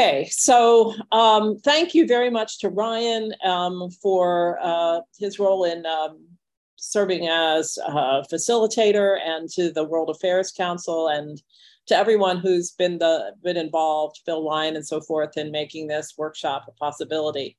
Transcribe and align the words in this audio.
Okay, 0.00 0.30
so 0.30 0.94
um, 1.12 1.58
thank 1.58 1.94
you 1.94 2.06
very 2.06 2.30
much 2.30 2.58
to 2.60 2.70
Ryan 2.70 3.34
um, 3.44 3.90
for 3.90 4.58
uh, 4.62 5.00
his 5.18 5.38
role 5.38 5.64
in 5.64 5.84
um, 5.84 6.24
serving 6.76 7.28
as 7.28 7.76
a 7.86 8.24
facilitator 8.32 9.18
and 9.22 9.46
to 9.50 9.70
the 9.70 9.84
World 9.84 10.08
Affairs 10.08 10.52
Council 10.52 11.08
and 11.08 11.42
to 11.88 11.94
everyone 11.94 12.38
who's 12.38 12.70
been 12.70 12.96
the 12.96 13.32
been 13.42 13.58
involved, 13.58 14.20
Phil 14.24 14.42
Lyon 14.42 14.74
and 14.74 14.86
so 14.86 15.02
forth, 15.02 15.36
in 15.36 15.50
making 15.50 15.88
this 15.88 16.14
workshop 16.16 16.64
a 16.66 16.72
possibility. 16.72 17.58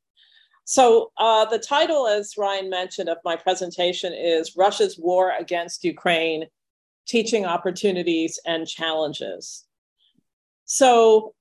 So 0.65 1.11
uh, 1.17 1.45
the 1.45 1.59
title, 1.59 2.07
as 2.07 2.33
Ryan 2.39 2.71
mentioned, 2.71 3.07
of 3.07 3.17
my 3.23 3.35
presentation 3.35 4.13
is 4.13 4.57
Russia's 4.57 4.97
War 4.97 5.31
Against 5.39 5.83
Ukraine, 5.83 6.45
Teaching 7.05 7.45
Opportunities 7.45 8.39
and 8.47 8.67
Challenges. 8.67 9.67
So 10.65 11.35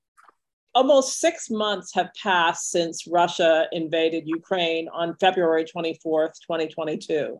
almost 0.73 1.19
six 1.19 1.49
months 1.49 1.93
have 1.93 2.09
passed 2.21 2.71
since 2.71 3.07
Russia 3.07 3.67
invaded 3.71 4.27
Ukraine 4.27 4.87
on 4.89 5.15
February 5.19 5.65
24th, 5.65 6.33
2022. 6.45 7.39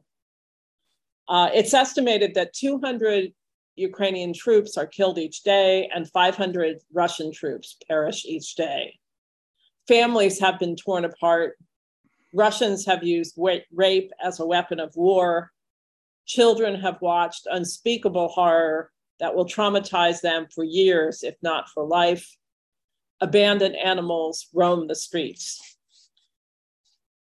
Uh, 1.28 1.50
it's 1.54 1.74
estimated 1.74 2.34
that 2.34 2.54
200 2.54 3.32
Ukrainian 3.76 4.34
troops 4.34 4.78
are 4.78 4.86
killed 4.86 5.18
each 5.18 5.44
day 5.44 5.90
and 5.96 6.10
500 6.12 6.80
Russian 6.94 7.32
troops 7.32 7.78
perish 7.88 8.26
each 8.26 8.56
day. 8.56 9.00
Families 9.88 10.40
have 10.40 10.60
been 10.60 10.76
torn 10.76 11.06
apart. 11.06 11.58
Russians 12.34 12.86
have 12.86 13.04
used 13.04 13.38
rape 13.72 14.12
as 14.24 14.40
a 14.40 14.46
weapon 14.46 14.80
of 14.80 14.96
war. 14.96 15.52
Children 16.26 16.80
have 16.82 17.02
watched 17.02 17.48
unspeakable 17.50 18.28
horror 18.28 18.92
that 19.20 19.34
will 19.34 19.46
traumatize 19.46 20.22
them 20.22 20.48
for 20.54 20.64
years, 20.64 21.24
if 21.24 21.36
not 21.42 21.70
for 21.70 21.86
life 21.86 22.28
abandoned 23.22 23.76
animals 23.76 24.48
roam 24.54 24.88
the 24.88 24.96
streets. 24.96 25.78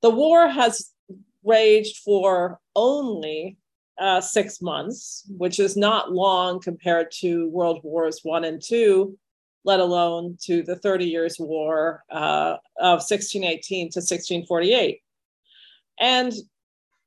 The 0.03 0.11
war 0.11 0.49
has 0.49 0.91
raged 1.45 1.99
for 1.99 2.59
only 2.75 3.59
uh, 3.99 4.21
six 4.21 4.61
months, 4.61 5.25
which 5.37 5.61
is 5.61 5.77
not 5.77 6.13
long 6.13 6.61
compared 6.61 7.11
to 7.21 7.49
World 7.51 7.81
Wars 7.85 8.21
One 8.23 8.45
and 8.45 8.61
Two, 8.61 9.17
let 9.65 9.81
alone 9.81 10.37
to 10.43 10.63
the 10.63 10.77
30 10.77 11.05
Years' 11.07 11.39
War 11.39 12.03
uh, 12.11 12.57
of 12.79 13.01
1618 13.01 13.91
to 13.93 14.01
1648. 14.01 15.01
And 16.01 16.33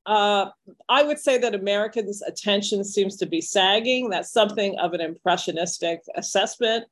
uh, 0.06 0.50
I 0.88 1.04
would 1.04 1.20
say 1.20 1.38
that 1.38 1.54
Americans' 1.54 2.22
attention 2.22 2.86
seems 2.86 3.18
to 3.18 3.26
be 3.26 3.42
sagging. 3.42 4.10
That's 4.10 4.32
something 4.32 4.80
of 4.80 4.94
an 4.94 5.02
impressionistic 5.02 6.00
assessment 6.16 6.86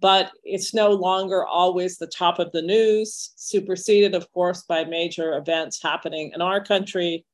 but 0.00 0.30
it's 0.44 0.74
no 0.74 0.90
longer 0.90 1.44
always 1.44 1.96
the 1.96 2.06
top 2.06 2.38
of 2.38 2.52
the 2.52 2.62
news, 2.62 3.32
superseded, 3.36 4.14
of 4.14 4.30
course, 4.32 4.62
by 4.62 4.84
major 4.84 5.36
events 5.36 5.82
happening 5.82 6.32
in 6.34 6.42
our 6.42 6.62
country. 6.62 7.24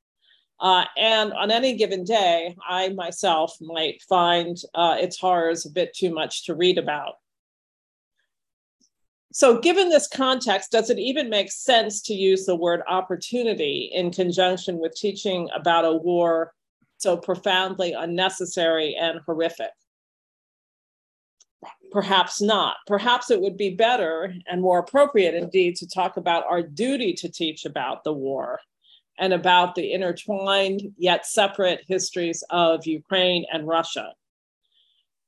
Uh, 0.60 0.84
and 0.96 1.32
on 1.32 1.50
any 1.50 1.76
given 1.76 2.04
day, 2.04 2.56
I 2.66 2.90
myself 2.90 3.56
might 3.60 4.02
find 4.08 4.56
uh, 4.74 4.96
its 4.98 5.18
horrors 5.18 5.66
a 5.66 5.70
bit 5.70 5.94
too 5.94 6.14
much 6.14 6.46
to 6.46 6.54
read 6.54 6.78
about. 6.78 7.14
So, 9.32 9.58
given 9.58 9.88
this 9.88 10.06
context, 10.06 10.70
does 10.70 10.90
it 10.90 10.98
even 11.00 11.28
make 11.28 11.50
sense 11.50 12.00
to 12.02 12.14
use 12.14 12.46
the 12.46 12.54
word 12.54 12.82
opportunity 12.88 13.90
in 13.92 14.12
conjunction 14.12 14.78
with 14.78 14.94
teaching 14.94 15.48
about 15.54 15.84
a 15.84 15.92
war 15.92 16.54
so 16.98 17.16
profoundly 17.16 17.94
unnecessary 17.94 18.94
and 18.94 19.20
horrific? 19.26 19.72
Perhaps 21.94 22.42
not. 22.42 22.78
Perhaps 22.88 23.30
it 23.30 23.40
would 23.40 23.56
be 23.56 23.70
better 23.70 24.34
and 24.48 24.60
more 24.60 24.80
appropriate 24.80 25.32
indeed 25.32 25.76
to 25.76 25.86
talk 25.86 26.16
about 26.16 26.44
our 26.50 26.60
duty 26.60 27.12
to 27.12 27.28
teach 27.28 27.64
about 27.64 28.02
the 28.02 28.12
war 28.12 28.58
and 29.16 29.32
about 29.32 29.76
the 29.76 29.92
intertwined 29.92 30.82
yet 30.98 31.24
separate 31.24 31.84
histories 31.86 32.42
of 32.50 32.84
Ukraine 32.84 33.46
and 33.52 33.68
Russia. 33.68 34.12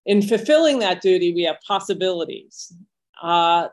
In 0.07 0.21
fulfilling 0.21 0.81
that 0.81 1.03
duty, 1.03 1.33
we 1.33 1.45
have 1.45 1.59
possibilities, 1.65 2.75
uh, 3.23 3.69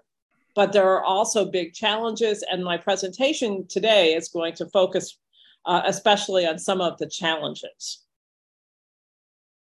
but 0.53 0.71
there 0.71 0.87
are 0.87 1.03
also 1.03 1.45
big 1.45 1.73
challenges, 1.73 2.43
and 2.51 2.63
my 2.63 2.77
presentation 2.77 3.65
today 3.67 4.13
is 4.13 4.29
going 4.29 4.53
to 4.53 4.67
focus 4.67 5.17
uh, 5.65 5.81
especially 5.85 6.45
on 6.45 6.59
some 6.59 6.79
of 6.79 6.99
the 6.99 7.07
challenges. 7.07 8.02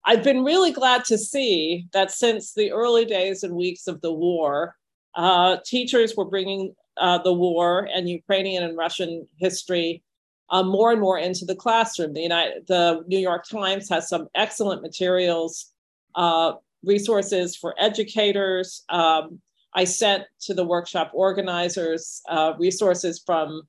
I've 0.05 0.23
been 0.23 0.43
really 0.43 0.71
glad 0.71 1.05
to 1.05 1.17
see 1.17 1.87
that 1.93 2.11
since 2.11 2.53
the 2.53 2.71
early 2.71 3.05
days 3.05 3.43
and 3.43 3.55
weeks 3.55 3.87
of 3.87 4.01
the 4.01 4.11
war, 4.11 4.75
uh, 5.15 5.57
teachers 5.65 6.15
were 6.15 6.25
bringing 6.25 6.73
uh, 6.97 7.19
the 7.19 7.33
war 7.33 7.87
and 7.93 8.09
Ukrainian 8.09 8.63
and 8.63 8.77
Russian 8.77 9.27
history 9.37 10.03
uh, 10.49 10.63
more 10.63 10.91
and 10.91 10.99
more 10.99 11.17
into 11.17 11.45
the 11.45 11.55
classroom. 11.55 12.13
The, 12.13 12.21
United, 12.21 12.67
the 12.67 13.03
New 13.07 13.19
York 13.19 13.47
Times 13.47 13.89
has 13.89 14.09
some 14.09 14.27
excellent 14.35 14.81
materials, 14.81 15.71
uh, 16.15 16.53
resources 16.83 17.55
for 17.55 17.75
educators. 17.77 18.83
Um, 18.89 19.39
I 19.73 19.85
sent 19.85 20.25
to 20.41 20.53
the 20.53 20.65
workshop 20.65 21.11
organizers 21.13 22.21
uh, 22.27 22.53
resources 22.59 23.21
from 23.25 23.61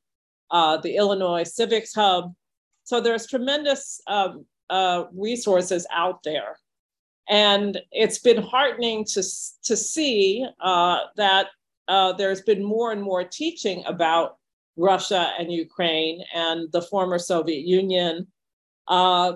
uh, 0.51 0.79
the 0.79 0.97
Illinois 0.97 1.45
Civics 1.45 1.95
Hub. 1.95 2.35
So 2.85 3.01
there's 3.01 3.27
tremendous 3.27 4.01
um, 4.09 4.45
uh, 4.73 5.05
resources 5.15 5.87
out 5.93 6.23
there. 6.23 6.59
And 7.29 7.79
it's 7.93 8.19
been 8.19 8.43
heartening 8.43 9.05
to, 9.13 9.23
to 9.65 9.77
see 9.77 10.47
uh, 10.61 10.99
that 11.17 11.49
uh, 11.89 12.15
there's 12.15 12.41
been 12.41 12.65
more 12.65 12.91
and 12.91 13.03
more 13.03 13.23
teaching 13.23 13.85
about 13.87 14.39
Russia 14.77 15.33
and 15.39 15.53
Ukraine 15.53 16.25
and 16.35 16.73
the 16.73 16.81
former 16.81 17.19
Soviet 17.19 17.67
Union, 17.67 18.27
uh, 18.89 19.35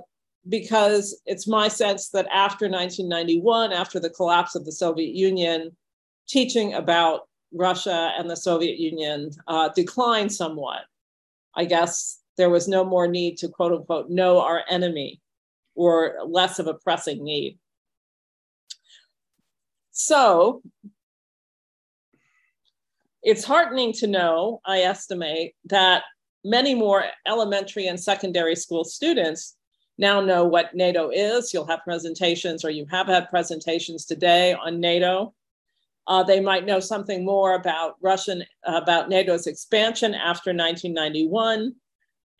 because 0.48 1.20
it's 1.26 1.46
my 1.46 1.69
sense 1.69 2.08
that 2.10 2.26
after 2.32 2.66
1991, 2.66 3.72
after 3.72 4.00
the 4.00 4.10
collapse 4.10 4.54
of 4.54 4.64
the 4.64 4.72
Soviet 4.72 5.14
Union, 5.14 5.76
teaching 6.26 6.72
about 6.75 7.28
Russia 7.52 8.12
and 8.19 8.30
the 8.30 8.36
Soviet 8.36 8.78
Union 8.78 9.30
uh, 9.48 9.69
declined 9.76 10.32
somewhat. 10.32 10.82
I 11.54 11.66
guess 11.66 12.20
there 12.38 12.50
was 12.50 12.69
no 12.69 12.84
more 12.84 13.06
need 13.06 13.36
to 13.38 13.48
quote 13.48 13.72
unquote 13.72 14.08
know 14.08 14.41
our 14.41 14.62
enemy 14.70 15.20
or 15.76 16.16
less 16.26 16.59
of 16.59 16.66
a 16.66 16.75
pressing 16.75 17.22
need. 17.22 17.59
So 19.92 20.62
it's 23.22 23.44
heartening 23.44 23.92
to 23.94 24.06
know, 24.06 24.60
I 24.64 24.81
estimate, 24.81 25.54
that 25.66 26.03
many 26.44 26.75
more 26.75 27.04
elementary 27.26 27.87
and 27.87 27.98
secondary 27.98 28.56
school 28.56 28.84
students 28.84 29.56
now 29.98 30.20
know 30.20 30.44
what 30.44 30.75
NATO 30.75 31.10
is. 31.10 31.53
You'll 31.53 31.66
have 31.66 31.81
presentations, 31.84 32.64
or 32.64 32.70
you 32.70 32.87
have 32.91 33.06
had 33.06 33.31
presentations 33.31 34.04
today 34.04 34.54
on 34.54 34.81
NATO. 34.81 35.34
Uh, 36.06 36.23
they 36.23 36.40
might 36.40 36.67
know 36.67 36.78
something 36.78 37.25
more 37.25 37.55
about 37.55 37.96
Russian, 38.00 38.44
about 38.64 39.08
NATO's 39.08 39.46
expansion 39.46 40.14
after 40.14 40.50
1991, 40.50 41.75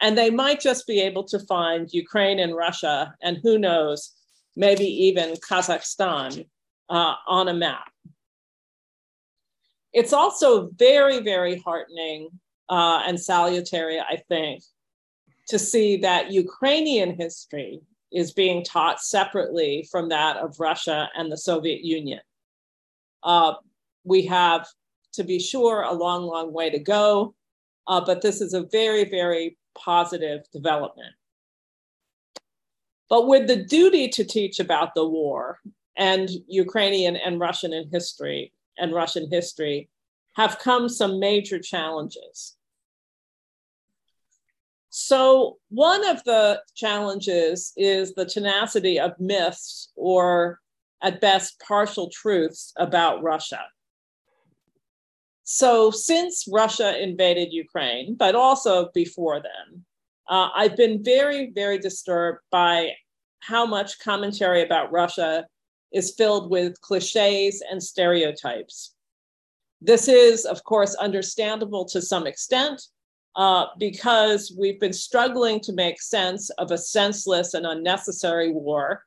and 0.01 0.17
they 0.17 0.31
might 0.31 0.61
just 0.61 0.87
be 0.87 1.01
able 1.01 1.25
to 1.25 1.39
find 1.41 1.93
Ukraine 1.93 2.39
and 2.39 2.55
Russia, 2.55 3.15
and 3.23 3.39
who 3.43 3.59
knows, 3.59 4.13
maybe 4.55 4.85
even 4.85 5.35
Kazakhstan 5.35 6.47
uh, 6.89 7.15
on 7.27 7.49
a 7.49 7.55
map. 7.55 7.91
It's 9.93 10.13
also 10.13 10.69
very, 10.77 11.21
very 11.21 11.59
heartening 11.59 12.29
uh, 12.69 13.03
and 13.07 13.19
salutary, 13.19 13.99
I 13.99 14.17
think, 14.29 14.63
to 15.49 15.59
see 15.59 15.97
that 15.99 16.31
Ukrainian 16.31 17.17
history 17.17 17.81
is 18.13 18.33
being 18.33 18.65
taught 18.65 19.01
separately 19.01 19.89
from 19.91 20.09
that 20.11 20.37
of 20.37 20.61
Russia 20.61 21.09
and 21.17 21.31
the 21.31 21.37
Soviet 21.37 21.83
Union. 21.83 22.21
Uh, 23.23 23.55
we 24.05 24.27
have, 24.27 24.67
to 25.15 25.25
be 25.25 25.39
sure, 25.39 25.83
a 25.83 25.93
long, 25.93 26.25
long 26.25 26.53
way 26.53 26.69
to 26.71 26.79
go, 26.79 27.35
uh, 27.89 28.01
but 28.05 28.21
this 28.21 28.41
is 28.41 28.53
a 28.55 28.67
very, 28.71 29.05
very 29.05 29.57
positive 29.77 30.43
development. 30.53 31.15
But 33.09 33.29
with 33.29 33.47
the 33.47 33.65
duty 33.65 34.09
to 34.09 34.25
teach 34.25 34.59
about 34.59 34.95
the 34.95 35.07
war 35.07 35.61
and 35.97 36.29
Ukrainian 36.49 37.17
and 37.17 37.41
Russian 37.41 37.73
in 37.73 37.89
history 37.91 38.53
and 38.79 38.93
Russian 38.93 39.31
history 39.31 39.89
have 40.35 40.59
come 40.59 40.89
some 40.89 41.19
major 41.19 41.59
challenges. 41.59 42.57
So, 44.91 45.59
one 45.69 46.07
of 46.09 46.25
the 46.25 46.63
challenges 46.75 47.73
is 47.77 48.15
the 48.15 48.25
tenacity 48.25 48.99
of 48.99 49.19
myths 49.21 49.93
or, 49.95 50.61
at 51.03 51.21
best, 51.21 51.61
partial 51.61 52.09
truths 52.11 52.73
about 52.79 53.23
Russia. 53.23 53.61
So, 55.49 55.93
since 55.93 56.49
Russia 56.51 57.01
invaded 57.01 57.53
Ukraine, 57.53 58.17
but 58.17 58.35
also 58.35 58.91
before 58.93 59.41
then, 59.41 59.85
uh, 60.29 60.49
I've 60.53 60.77
been 60.77 61.05
very, 61.05 61.53
very 61.55 61.79
disturbed 61.79 62.41
by 62.51 62.95
how 63.39 63.65
much 63.65 64.01
commentary 64.01 64.65
about 64.65 64.91
Russia 64.91 65.47
is 65.93 66.17
filled 66.19 66.51
with 66.51 66.81
cliches 66.81 67.63
and 67.71 67.81
stereotypes. 67.81 68.95
This 69.81 70.09
is, 70.09 70.47
of 70.47 70.65
course, 70.65 70.97
understandable 70.97 71.85
to 71.91 72.03
some 72.03 72.27
extent 72.27 72.83
uh, 73.37 73.67
because 73.79 74.53
we've 74.59 74.81
been 74.81 74.93
struggling 74.93 75.61
to 75.61 75.73
make 75.73 76.03
sense 76.03 76.51
of 76.59 76.73
a 76.73 76.79
senseless 76.79 77.55
and 77.55 77.67
unnecessary 77.67 78.51
war. 78.51 79.05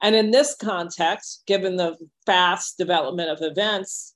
And 0.00 0.16
in 0.16 0.30
this 0.30 0.56
context, 0.56 1.42
given 1.46 1.76
the 1.76 1.98
fast 2.24 2.78
development 2.78 3.28
of 3.28 3.42
events, 3.42 4.14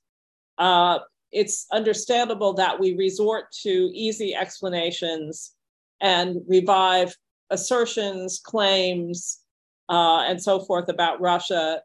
uh, 0.57 0.99
it's 1.35 1.67
understandable 1.73 2.53
that 2.53 2.79
we 2.79 2.95
resort 2.95 3.51
to 3.63 3.91
easy 3.93 4.33
explanations 4.33 5.53
and 5.99 6.37
revive 6.47 7.13
assertions, 7.49 8.39
claims, 8.43 9.41
uh, 9.89 10.23
and 10.27 10.41
so 10.41 10.61
forth 10.61 10.87
about 10.87 11.19
Russia 11.19 11.81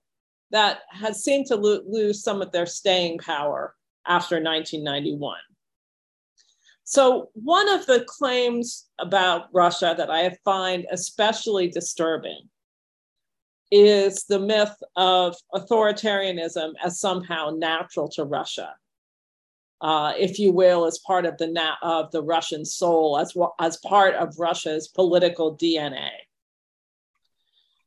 that 0.53 0.79
has 0.91 1.25
seemed 1.25 1.47
to 1.47 1.57
lo- 1.57 1.83
lose 1.87 2.23
some 2.23 2.41
of 2.41 2.53
their 2.53 2.65
staying 2.65 3.19
power 3.19 3.75
after 4.07 4.37
1991. 4.37 5.37
So, 6.85 7.31
one 7.35 7.69
of 7.69 7.87
the 7.87 8.05
claims 8.07 8.87
about 9.01 9.49
Russia 9.53 9.95
that 9.97 10.11
I 10.11 10.37
find 10.45 10.87
especially 10.93 11.69
disturbing 11.69 12.49
is 13.73 14.25
the 14.25 14.41
myth 14.41 14.77
of 14.97 15.37
authoritarianism 15.55 16.73
as 16.85 17.01
somehow 17.01 17.51
natural 17.51 18.09
to 18.11 18.25
Russia. 18.25 18.75
Uh, 19.81 20.13
if 20.19 20.39
you 20.39 20.53
will, 20.53 20.85
as 20.85 20.99
part 21.07 21.25
of 21.25 21.39
the 21.39 21.47
na- 21.47 21.77
of 21.83 22.11
the 22.11 22.23
Russian 22.23 22.65
soul, 22.65 23.19
as 23.19 23.35
well, 23.35 23.55
as 23.59 23.79
part 23.79 24.15
of 24.15 24.39
Russia's 24.39 24.89
political 24.89 25.57
DNA. 25.57 26.11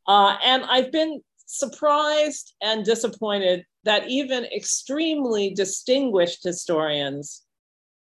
Uh, 0.07 0.36
and 0.44 0.63
I've 0.66 0.92
been 0.92 1.22
surprised 1.45 2.56
and 2.62 2.84
disappointed 2.84 3.66
that 3.84 4.07
even 4.07 4.45
extremely 4.45 5.54
distinguished 5.54 6.44
historians 6.44 7.44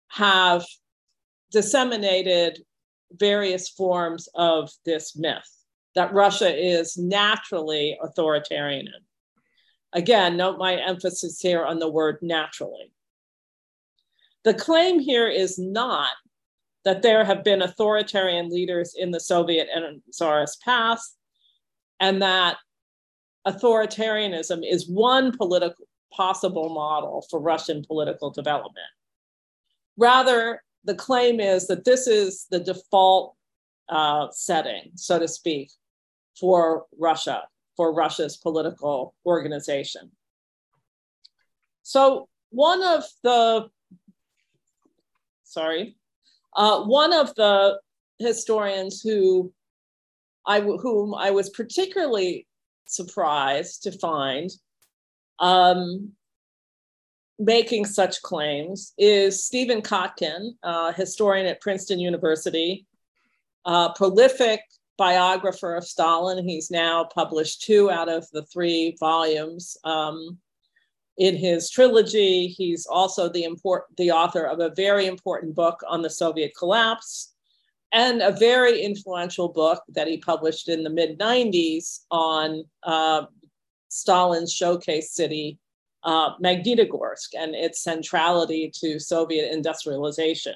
have 0.08 0.64
disseminated 1.50 2.58
various 3.12 3.68
forms 3.68 4.28
of 4.34 4.70
this 4.84 5.16
myth 5.16 5.48
that 5.94 6.14
Russia 6.14 6.54
is 6.54 6.96
naturally 6.96 7.98
authoritarian. 8.02 8.88
Again, 9.92 10.36
note 10.36 10.58
my 10.58 10.76
emphasis 10.76 11.38
here 11.40 11.64
on 11.64 11.78
the 11.78 11.90
word 11.90 12.18
naturally. 12.22 12.92
The 14.44 14.54
claim 14.54 14.98
here 14.98 15.28
is 15.28 15.58
not 15.58 16.10
that 16.84 17.02
there 17.02 17.24
have 17.24 17.44
been 17.44 17.62
authoritarian 17.62 18.50
leaders 18.50 18.94
in 18.98 19.12
the 19.12 19.20
Soviet 19.20 19.68
and 19.72 20.02
Tsarist 20.10 20.60
past, 20.62 21.16
and 22.00 22.20
that 22.22 22.56
authoritarianism 23.46 24.62
is 24.68 24.88
one 24.88 25.36
political 25.36 25.86
possible 26.12 26.68
model 26.68 27.24
for 27.30 27.40
Russian 27.40 27.84
political 27.84 28.30
development. 28.30 28.86
Rather, 29.96 30.62
the 30.84 30.94
claim 30.94 31.40
is 31.40 31.66
that 31.68 31.84
this 31.84 32.06
is 32.06 32.46
the 32.50 32.60
default 32.60 33.34
uh, 33.88 34.26
setting, 34.30 34.90
so 34.94 35.18
to 35.18 35.28
speak, 35.28 35.70
for 36.38 36.86
Russia, 36.98 37.42
for 37.76 37.94
Russia's 37.94 38.36
political 38.36 39.14
organization. 39.24 40.10
So 41.82 42.28
one 42.50 42.82
of 42.82 43.04
the, 43.22 43.68
sorry, 45.52 45.96
uh, 46.56 46.84
one 46.84 47.12
of 47.12 47.34
the 47.34 47.78
historians 48.18 49.00
who 49.02 49.52
I 50.46 50.60
whom 50.60 51.14
I 51.14 51.30
was 51.30 51.50
particularly 51.50 52.46
surprised 52.86 53.82
to 53.84 53.92
find 53.92 54.50
um, 55.38 56.12
making 57.38 57.84
such 57.84 58.22
claims 58.22 58.92
is 58.98 59.44
Stephen 59.44 59.82
Kotkin, 59.82 60.54
uh, 60.62 60.92
historian 60.92 61.46
at 61.46 61.60
Princeton 61.60 62.00
University, 62.00 62.86
a 63.64 63.90
prolific 63.94 64.60
biographer 64.98 65.74
of 65.74 65.84
Stalin. 65.84 66.46
He's 66.46 66.70
now 66.70 67.04
published 67.04 67.62
two 67.62 67.90
out 67.90 68.08
of 68.08 68.26
the 68.32 68.44
three 68.44 68.96
volumes 68.98 69.76
um, 69.84 70.38
in 71.18 71.36
his 71.36 71.70
trilogy. 71.70 72.48
He's 72.48 72.86
also 72.86 73.28
the, 73.28 73.44
import- 73.44 73.86
the 73.96 74.10
author 74.10 74.44
of 74.44 74.60
a 74.60 74.72
very 74.76 75.06
important 75.06 75.54
book 75.54 75.80
on 75.88 76.02
the 76.02 76.10
Soviet 76.10 76.52
collapse 76.56 77.34
and 77.92 78.22
a 78.22 78.32
very 78.32 78.80
influential 78.80 79.48
book 79.48 79.82
that 79.88 80.08
he 80.08 80.16
published 80.16 80.68
in 80.68 80.82
the 80.82 80.90
mid 80.90 81.18
90s 81.18 82.00
on 82.10 82.64
uh, 82.84 83.26
Stalin's 83.88 84.52
showcase 84.52 85.14
city, 85.14 85.58
uh, 86.04 86.30
Magnitogorsk 86.38 87.34
and 87.38 87.54
its 87.54 87.82
centrality 87.82 88.72
to 88.80 88.98
Soviet 88.98 89.52
industrialization. 89.52 90.54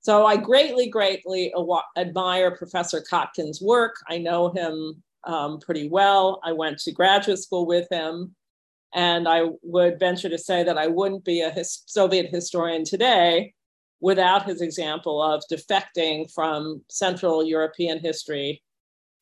So 0.00 0.26
I 0.26 0.36
greatly, 0.36 0.88
greatly 0.88 1.52
admire 1.96 2.54
Professor 2.56 3.02
Kotkin's 3.10 3.60
work. 3.60 3.96
I 4.08 4.18
know 4.18 4.50
him 4.50 5.02
um, 5.24 5.58
pretty 5.58 5.88
well. 5.88 6.40
I 6.44 6.52
went 6.52 6.78
to 6.80 6.92
graduate 6.92 7.38
school 7.38 7.66
with 7.66 7.88
him. 7.90 8.34
And 8.94 9.28
I 9.28 9.48
would 9.62 9.98
venture 9.98 10.28
to 10.28 10.38
say 10.38 10.62
that 10.62 10.78
I 10.78 10.86
wouldn't 10.86 11.24
be 11.24 11.40
a 11.40 11.50
his 11.50 11.82
Soviet 11.86 12.30
historian 12.30 12.84
today 12.84 13.52
without 14.00 14.44
his 14.44 14.60
example 14.60 15.22
of 15.22 15.42
defecting 15.50 16.32
from 16.32 16.82
Central 16.88 17.44
European 17.44 17.98
history 17.98 18.62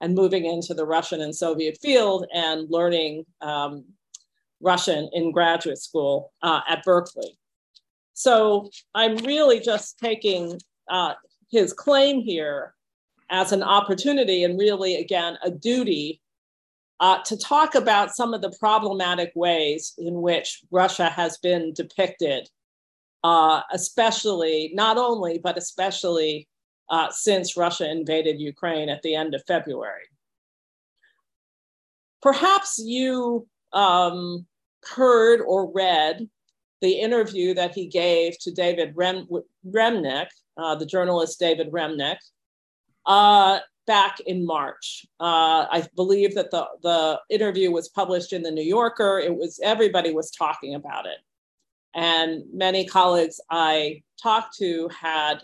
and 0.00 0.14
moving 0.14 0.44
into 0.44 0.74
the 0.74 0.84
Russian 0.84 1.20
and 1.20 1.34
Soviet 1.34 1.78
field 1.80 2.26
and 2.34 2.68
learning 2.68 3.24
um, 3.40 3.84
Russian 4.60 5.08
in 5.12 5.32
graduate 5.32 5.78
school 5.78 6.32
uh, 6.42 6.60
at 6.68 6.82
Berkeley. 6.84 7.38
So 8.12 8.70
I'm 8.94 9.16
really 9.18 9.60
just 9.60 9.98
taking 9.98 10.60
uh, 10.90 11.14
his 11.50 11.72
claim 11.72 12.20
here 12.20 12.74
as 13.30 13.52
an 13.52 13.62
opportunity 13.62 14.44
and 14.44 14.58
really, 14.58 14.96
again, 14.96 15.38
a 15.42 15.50
duty 15.50 16.21
uh, 17.02 17.18
to 17.24 17.36
talk 17.36 17.74
about 17.74 18.14
some 18.14 18.32
of 18.32 18.42
the 18.42 18.54
problematic 18.60 19.32
ways 19.34 19.92
in 19.98 20.22
which 20.22 20.60
Russia 20.70 21.06
has 21.06 21.36
been 21.38 21.72
depicted, 21.74 22.48
uh, 23.24 23.60
especially, 23.72 24.70
not 24.72 24.96
only, 24.96 25.40
but 25.42 25.58
especially 25.58 26.46
uh, 26.90 27.10
since 27.10 27.56
Russia 27.56 27.90
invaded 27.90 28.40
Ukraine 28.40 28.88
at 28.88 29.02
the 29.02 29.16
end 29.16 29.34
of 29.34 29.42
February. 29.48 30.04
Perhaps 32.22 32.80
you 32.84 33.48
um, 33.72 34.46
heard 34.84 35.40
or 35.40 35.72
read 35.72 36.28
the 36.82 37.00
interview 37.00 37.52
that 37.54 37.74
he 37.74 37.88
gave 37.88 38.38
to 38.42 38.52
David 38.52 38.92
Rem- 38.94 39.26
Remnick, 39.68 40.28
uh, 40.56 40.76
the 40.76 40.86
journalist 40.86 41.40
David 41.40 41.72
Remnick, 41.72 42.18
uh, 43.06 43.58
back 43.86 44.20
in 44.20 44.46
March. 44.46 45.06
Uh, 45.20 45.66
I 45.70 45.86
believe 45.96 46.34
that 46.34 46.50
the, 46.50 46.66
the 46.82 47.20
interview 47.30 47.70
was 47.70 47.88
published 47.88 48.32
in 48.32 48.42
the 48.42 48.50
New 48.50 48.64
Yorker. 48.64 49.18
It 49.18 49.34
was 49.34 49.60
everybody 49.62 50.12
was 50.12 50.30
talking 50.30 50.74
about 50.74 51.06
it, 51.06 51.18
and 51.94 52.42
many 52.52 52.86
colleagues 52.86 53.40
I 53.50 54.02
talked 54.22 54.56
to 54.58 54.88
had 54.88 55.42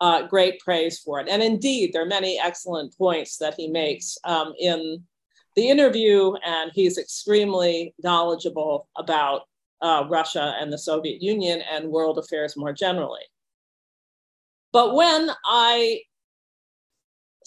uh, 0.00 0.26
great 0.26 0.60
praise 0.60 0.98
for 0.98 1.20
it. 1.20 1.28
And 1.28 1.42
indeed, 1.42 1.92
there 1.92 2.02
are 2.02 2.06
many 2.06 2.38
excellent 2.38 2.96
points 2.96 3.38
that 3.38 3.54
he 3.54 3.68
makes 3.68 4.16
um, 4.24 4.54
in 4.58 5.02
the 5.56 5.68
interview, 5.68 6.34
and 6.44 6.70
he's 6.74 6.98
extremely 6.98 7.94
knowledgeable 8.02 8.88
about 8.96 9.42
uh, 9.80 10.04
Russia 10.08 10.54
and 10.60 10.72
the 10.72 10.78
Soviet 10.78 11.22
Union 11.22 11.62
and 11.72 11.88
world 11.88 12.18
affairs 12.18 12.56
more 12.56 12.72
generally. 12.72 13.22
But 14.72 14.94
when 14.94 15.30
I 15.44 16.02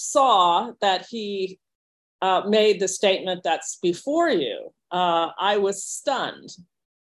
saw 0.01 0.71
that 0.81 1.05
he 1.09 1.59
uh, 2.21 2.43
made 2.47 2.79
the 2.79 2.87
statement 2.87 3.41
that's 3.43 3.77
before 3.81 4.29
you, 4.29 4.71
uh, 4.91 5.29
I 5.39 5.57
was 5.57 5.83
stunned 5.83 6.49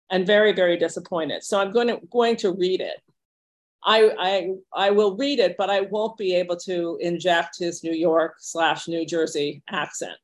and 0.10 0.28
very, 0.28 0.54
very 0.54 0.78
disappointed. 0.78 1.44
So 1.44 1.60
I'm 1.60 1.72
going 1.72 1.88
to, 1.88 2.00
going 2.12 2.36
to 2.38 2.52
read 2.52 2.82
it. 2.82 3.02
I, 3.84 4.12
I, 4.20 4.88
I 4.88 4.92
will 4.92 5.18
read 5.18 5.40
it, 5.40 5.56
but 5.58 5.70
I 5.70 5.82
won't 5.82 6.18
be 6.18 6.36
able 6.36 6.58
to 6.58 6.98
inject 7.02 7.58
his 7.58 7.84
New 7.84 7.94
York 7.94 8.36
slash 8.40 8.88
New 8.88 9.06
Jersey 9.06 9.64
accent. 9.70 10.18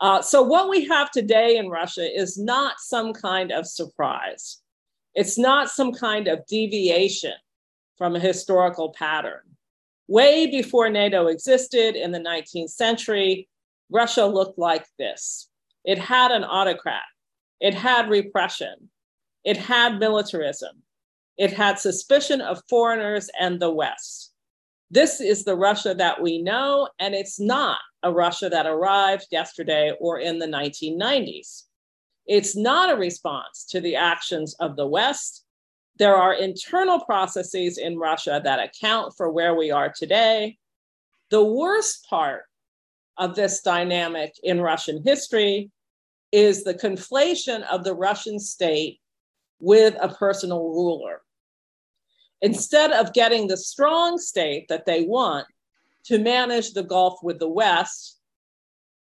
Uh, 0.00 0.22
so, 0.22 0.42
what 0.42 0.68
we 0.68 0.86
have 0.86 1.10
today 1.10 1.56
in 1.56 1.68
Russia 1.68 2.08
is 2.08 2.38
not 2.38 2.78
some 2.78 3.12
kind 3.12 3.50
of 3.50 3.66
surprise. 3.66 4.62
It's 5.14 5.36
not 5.36 5.70
some 5.70 5.92
kind 5.92 6.28
of 6.28 6.46
deviation 6.46 7.34
from 7.98 8.14
a 8.14 8.20
historical 8.20 8.94
pattern. 8.96 9.40
Way 10.08 10.46
before 10.46 10.88
NATO 10.88 11.26
existed 11.26 11.94
in 11.94 12.12
the 12.12 12.18
19th 12.18 12.70
century, 12.70 13.46
Russia 13.90 14.24
looked 14.24 14.58
like 14.58 14.86
this. 14.98 15.48
It 15.84 15.98
had 15.98 16.30
an 16.30 16.44
autocrat, 16.44 17.02
it 17.60 17.74
had 17.74 18.08
repression, 18.08 18.88
it 19.44 19.58
had 19.58 19.98
militarism, 19.98 20.82
it 21.36 21.52
had 21.52 21.78
suspicion 21.78 22.40
of 22.40 22.62
foreigners 22.68 23.28
and 23.38 23.60
the 23.60 23.70
West. 23.70 24.32
This 24.90 25.20
is 25.20 25.44
the 25.44 25.56
Russia 25.56 25.94
that 25.94 26.22
we 26.22 26.40
know, 26.40 26.88
and 26.98 27.14
it's 27.14 27.38
not 27.38 27.78
a 28.02 28.10
Russia 28.10 28.48
that 28.48 28.66
arrived 28.66 29.26
yesterday 29.30 29.92
or 30.00 30.18
in 30.18 30.38
the 30.38 30.46
1990s. 30.46 31.64
It's 32.26 32.56
not 32.56 32.90
a 32.90 32.96
response 32.96 33.66
to 33.70 33.80
the 33.80 33.96
actions 33.96 34.54
of 34.60 34.76
the 34.76 34.86
West. 34.86 35.44
There 35.98 36.14
are 36.14 36.32
internal 36.32 37.00
processes 37.00 37.76
in 37.76 37.98
Russia 37.98 38.40
that 38.44 38.60
account 38.60 39.14
for 39.16 39.30
where 39.30 39.54
we 39.54 39.72
are 39.72 39.92
today. 39.94 40.56
The 41.30 41.42
worst 41.42 42.06
part 42.08 42.42
of 43.16 43.34
this 43.34 43.60
dynamic 43.62 44.34
in 44.44 44.60
Russian 44.60 45.02
history 45.04 45.72
is 46.30 46.62
the 46.62 46.74
conflation 46.74 47.62
of 47.62 47.82
the 47.82 47.94
Russian 47.94 48.38
state 48.38 49.00
with 49.58 49.96
a 50.00 50.08
personal 50.08 50.68
ruler. 50.68 51.22
Instead 52.42 52.92
of 52.92 53.12
getting 53.12 53.48
the 53.48 53.56
strong 53.56 54.18
state 54.18 54.68
that 54.68 54.86
they 54.86 55.02
want 55.02 55.48
to 56.04 56.20
manage 56.20 56.74
the 56.74 56.84
Gulf 56.84 57.18
with 57.24 57.40
the 57.40 57.48
West 57.48 58.20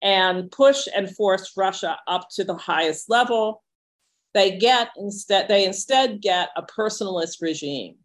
and 0.02 0.52
push 0.52 0.90
and 0.94 1.10
force 1.16 1.54
Russia 1.56 1.98
up 2.08 2.28
to 2.32 2.44
the 2.44 2.56
highest 2.56 3.10
level, 3.10 3.64
they 4.34 4.58
get 4.58 4.90
instead 4.98 5.48
they 5.48 5.66
instead 5.66 6.22
get 6.22 6.50
a 6.56 6.64
personalist 6.64 7.42
regime. 7.42 7.96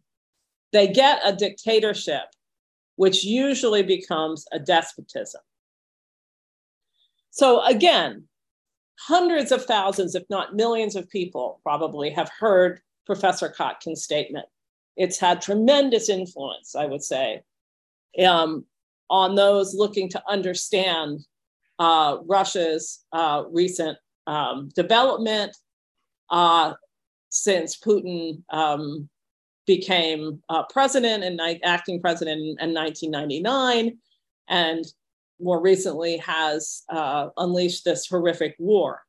They 0.71 0.87
get 0.87 1.21
a 1.25 1.35
dictatorship, 1.35 2.25
which 2.95 3.23
usually 3.23 3.83
becomes 3.83 4.45
a 4.51 4.59
despotism. 4.59 5.41
So 7.31 7.63
again, 7.65 8.25
hundreds 8.99 9.51
of 9.51 9.65
thousands, 9.65 10.13
if 10.13 10.23
not 10.29 10.55
millions 10.55 10.95
of 10.95 11.09
people 11.09 11.59
probably 11.63 12.09
have 12.11 12.29
heard 12.37 12.81
Professor 13.05 13.49
Kotkin's 13.49 14.03
statement. 14.03 14.45
It's 14.95 15.19
had 15.19 15.41
tremendous 15.41 16.09
influence, 16.09 16.75
I 16.75 16.85
would 16.85 17.03
say, 17.03 17.41
um, 18.23 18.65
on 19.09 19.35
those 19.35 19.73
looking 19.73 20.09
to 20.09 20.21
understand 20.27 21.21
uh, 21.79 22.17
Russia's 22.25 23.05
uh, 23.13 23.43
recent 23.49 23.97
um, 24.27 24.69
development 24.75 25.55
uh, 26.29 26.73
since 27.29 27.77
Putin 27.77 28.41
um, 28.49 29.09
became 29.65 30.41
uh, 30.49 30.63
president 30.63 31.23
and 31.23 31.39
acting 31.63 32.01
president 32.01 32.39
in, 32.39 32.69
in 32.69 32.73
1999, 32.73 33.97
and 34.47 34.85
more 35.39 35.61
recently 35.61 36.17
has 36.17 36.83
uh, 36.89 37.29
unleashed 37.37 37.85
this 37.85 38.07
horrific 38.07 38.55
war. 38.59 39.01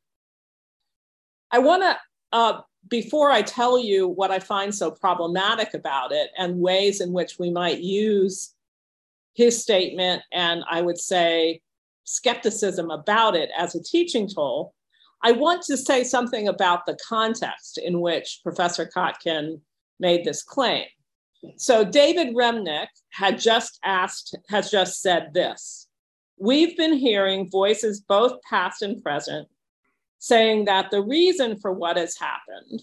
I 1.51 1.59
want 1.59 1.83
to, 1.83 1.97
uh, 2.33 2.61
before 2.89 3.31
I 3.31 3.43
tell 3.43 3.79
you 3.79 4.07
what 4.07 4.31
I 4.31 4.39
find 4.39 4.75
so 4.75 4.91
problematic 4.91 5.75
about 5.75 6.13
it 6.13 6.31
and 6.39 6.61
ways 6.61 7.01
in 7.01 7.13
which 7.13 7.39
we 7.39 7.51
might 7.51 7.81
use 7.81 8.55
his 9.35 9.61
statement 9.61 10.23
and 10.33 10.63
I 10.71 10.81
would 10.81 10.99
say 10.99 11.61
skepticism 12.05 12.91
about 12.91 13.37
it 13.37 13.51
as 13.57 13.75
a 13.75 13.83
teaching 13.83 14.29
tool, 14.29 14.75
I 15.23 15.33
want 15.33 15.63
to 15.63 15.77
say 15.77 16.03
something 16.05 16.49
about 16.49 16.87
the 16.87 16.99
context 17.07 17.79
in 17.79 18.01
which 18.01 18.41
Professor 18.43 18.87
Kotkin 18.87 19.61
made 19.99 20.25
this 20.25 20.43
claim. 20.43 20.87
So 21.57 21.85
David 21.85 22.35
Remnick 22.35 22.89
had 23.11 23.39
just 23.39 23.79
asked, 23.85 24.37
has 24.49 24.71
just 24.71 25.03
said 25.03 25.33
this. 25.35 25.89
We've 26.39 26.77
been 26.77 26.95
hearing 26.95 27.51
voices, 27.51 28.01
both 28.01 28.41
past 28.49 28.83
and 28.83 29.03
present, 29.03 29.49
saying 30.19 30.67
that 30.67 30.91
the 30.91 31.03
reason 31.03 31.59
for 31.59 31.73
what 31.73 31.99
has 31.99 32.17
happened, 32.19 32.83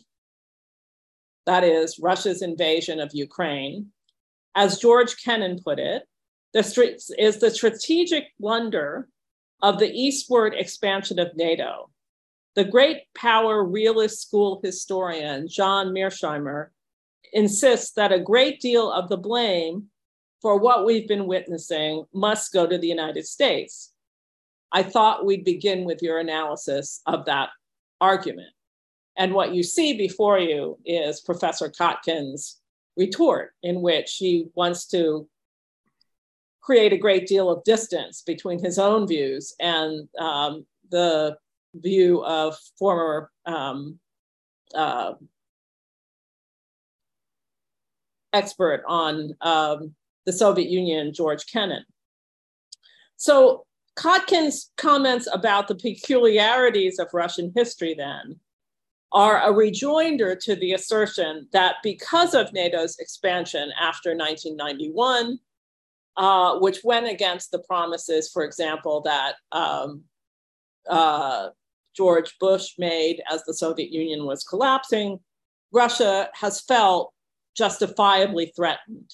that 1.48 1.64
is 1.64 2.00
Russia's 2.00 2.42
invasion 2.44 3.00
of 3.00 3.12
Ukraine, 3.14 3.88
as 4.56 4.80
George 4.80 5.24
Kennan 5.24 5.60
put 5.64 5.80
it, 5.80 6.04
the 6.54 6.60
is 7.18 7.38
the 7.38 7.52
strategic 7.52 8.26
blunder 8.40 9.08
of 9.62 9.80
the 9.80 9.92
eastward 9.92 10.54
expansion 10.56 11.20
of 11.20 11.36
NATO. 11.36 11.90
The 12.58 12.66
great 12.66 13.04
power 13.14 13.64
realist 13.64 14.20
school 14.20 14.60
historian 14.64 15.48
John 15.48 15.90
Mearsheimer 15.90 16.70
insists 17.32 17.92
that 17.92 18.12
a 18.12 18.20
great 18.20 18.60
deal 18.60 18.92
of 18.92 19.10
the 19.10 19.18
blame 19.18 19.92
for 20.42 20.58
what 20.58 20.84
we've 20.84 21.08
been 21.08 21.28
witnessing 21.28 22.06
must 22.16 22.52
go 22.52 22.66
to 22.66 22.80
the 22.80 22.88
United 22.88 23.28
States. 23.28 23.94
I 24.72 24.82
thought 24.82 25.24
we'd 25.24 25.46
begin 25.46 25.86
with 25.86 26.02
your 26.02 26.18
analysis 26.18 27.00
of 27.06 27.26
that 27.26 27.50
argument. 28.02 28.50
And 29.20 29.36
what 29.36 29.54
you 29.54 29.62
see 29.62 29.96
before 29.96 30.40
you 30.40 30.80
is 30.84 31.22
Professor 31.22 31.70
Kotkin's 31.70 32.60
retort, 32.96 33.52
in 33.62 33.84
which 33.84 34.16
he 34.16 34.48
wants 34.56 34.88
to 34.88 35.30
create 36.62 36.92
a 36.92 36.98
great 36.98 37.28
deal 37.28 37.52
of 37.52 37.64
distance 37.66 38.24
between 38.24 38.58
his 38.58 38.80
own 38.80 39.08
views 39.08 39.54
and 39.60 40.10
um, 40.18 40.66
the 40.90 41.38
view 41.74 42.24
of 42.24 42.58
former 42.78 43.32
um, 43.46 44.00
uh, 44.76 45.14
expert 48.34 48.84
on 48.88 49.36
um, 49.42 49.96
the 50.26 50.34
Soviet 50.34 50.70
Union, 50.70 51.14
George 51.14 51.46
Kennan. 51.52 51.84
So 53.16 53.66
Kotkin's 53.98 54.72
comments 54.78 55.28
about 55.32 55.68
the 55.68 55.76
peculiarities 55.76 57.00
of 57.00 57.08
Russian 57.14 57.52
history 57.56 57.96
then 57.98 58.40
are 59.12 59.42
a 59.42 59.54
rejoinder 59.54 60.36
to 60.36 60.56
the 60.56 60.74
assertion 60.74 61.48
that 61.54 61.76
because 61.82 62.34
of 62.34 62.54
NATO's 62.54 63.00
expansion 63.00 63.72
after 63.80 64.16
1991, 64.16 65.40
uh, 66.18 66.60
which 66.60 66.80
went 66.84 67.08
against 67.08 67.52
the 67.52 67.60
promises, 67.60 68.30
for 68.32 68.44
example, 68.44 69.02
that 69.02 69.36
um, 69.52 70.04
uh, 70.90 71.50
George 71.96 72.38
Bush 72.40 72.74
made 72.78 73.22
as 73.32 73.44
the 73.44 73.54
Soviet 73.54 73.92
Union 73.92 74.26
was 74.26 74.44
collapsing, 74.44 75.20
Russia 75.72 76.30
has 76.34 76.62
felt 76.62 77.14
justifiably 77.56 78.54
threatened. 78.56 79.14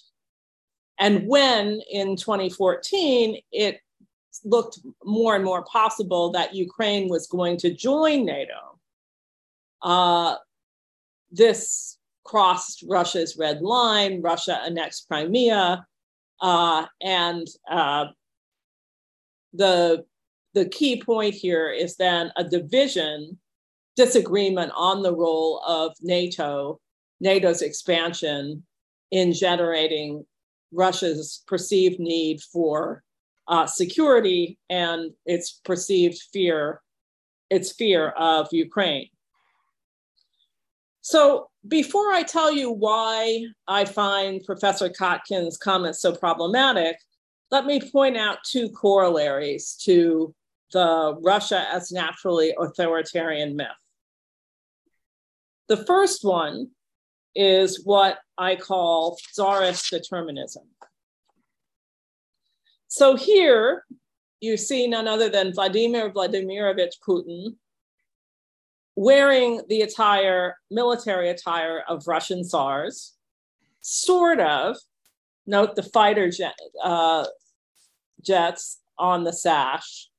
And 1.00 1.28
when 1.28 1.82
in 1.92 2.16
2014 2.16 3.42
it 3.52 3.80
looked 4.44 4.80
more 5.04 5.36
and 5.36 5.46
more 5.46 5.64
possible 5.64 6.32
that 6.32 6.54
Ukraine 6.54 7.10
was 7.10 7.28
going 7.28 7.58
to 7.58 7.74
join 7.74 8.26
NATO, 8.26 8.80
uh, 9.82 10.36
this 11.32 11.98
crossed 12.24 12.84
Russia's 12.88 13.38
red 13.38 13.62
line. 13.62 14.22
Russia 14.22 14.62
annexed 14.66 15.08
Crimea, 15.08 15.86
uh, 16.42 16.86
and 17.02 17.48
uh, 17.70 18.06
the 19.54 20.06
the 20.54 20.66
key 20.70 21.02
point 21.02 21.34
here 21.34 21.70
is 21.70 21.96
then 21.96 22.32
a 22.36 22.44
division 22.44 23.38
disagreement 23.96 24.72
on 24.76 25.04
the 25.04 25.16
role 25.16 25.62
of 25.68 25.94
NATO, 26.02 26.80
NATO's 27.20 27.62
expansion 27.62 28.64
in 29.12 29.34
generating 29.34 30.26
Russia's 30.72 31.44
perceived 31.48 32.00
need 32.00 32.42
for 32.42 33.04
uh, 33.48 33.68
security 33.68 34.58
and 34.70 35.12
its 35.26 35.60
perceived 35.64 36.20
fear, 36.32 36.82
its 37.50 37.72
fear 37.74 38.10
of 38.10 38.48
Ukraine. 38.52 39.10
So 41.02 41.50
before 41.68 42.12
I 42.14 42.24
tell 42.24 42.52
you 42.52 42.72
why 42.72 43.46
I 43.68 43.86
find 43.86 44.44
Professor 44.44 44.90
Kotkin's 44.90 45.58
comments 45.58 46.02
so 46.02 46.16
problematic, 46.16 46.98
let 47.52 47.66
me 47.66 47.80
point 47.92 48.18
out 48.18 48.40
two 48.44 48.70
corollaries 48.70 49.76
to 49.84 50.34
the 50.74 51.16
Russia 51.22 51.66
as 51.72 51.92
naturally 51.92 52.54
authoritarian 52.60 53.56
myth. 53.56 53.68
The 55.70 55.78
first 55.78 56.24
one 56.24 56.72
is 57.36 57.84
what 57.86 58.18
I 58.38 58.56
call 58.56 59.18
czarist 59.34 59.90
determinism. 59.90 60.64
So 62.88 63.16
here 63.16 63.86
you 64.42 64.58
see 64.58 64.88
none 64.88 65.08
other 65.08 65.30
than 65.30 65.54
Vladimir 65.54 66.12
Vladimirovich 66.12 67.00
Putin 67.08 67.56
wearing 68.96 69.62
the 69.70 69.82
attire, 69.82 70.58
military 70.70 71.30
attire 71.30 71.84
of 71.88 72.08
Russian 72.08 72.44
czars, 72.44 73.14
sort 73.82 74.40
of, 74.40 74.76
note 75.48 75.76
the 75.76 75.84
fighter 75.84 76.30
jet, 76.30 76.54
uh, 76.84 77.26
jets 78.22 78.80
on 78.98 79.24
the 79.24 79.34
sash. 79.34 80.10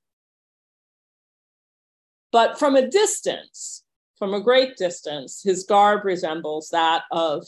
But 2.35 2.59
from 2.59 2.75
a 2.75 2.89
distance, 2.89 3.85
from 4.19 4.35
a 4.35 4.41
great 4.41 4.77
distance, 4.77 5.41
his 5.41 5.63
garb 5.63 6.05
resembles 6.05 6.69
that 6.71 7.05
of 7.13 7.47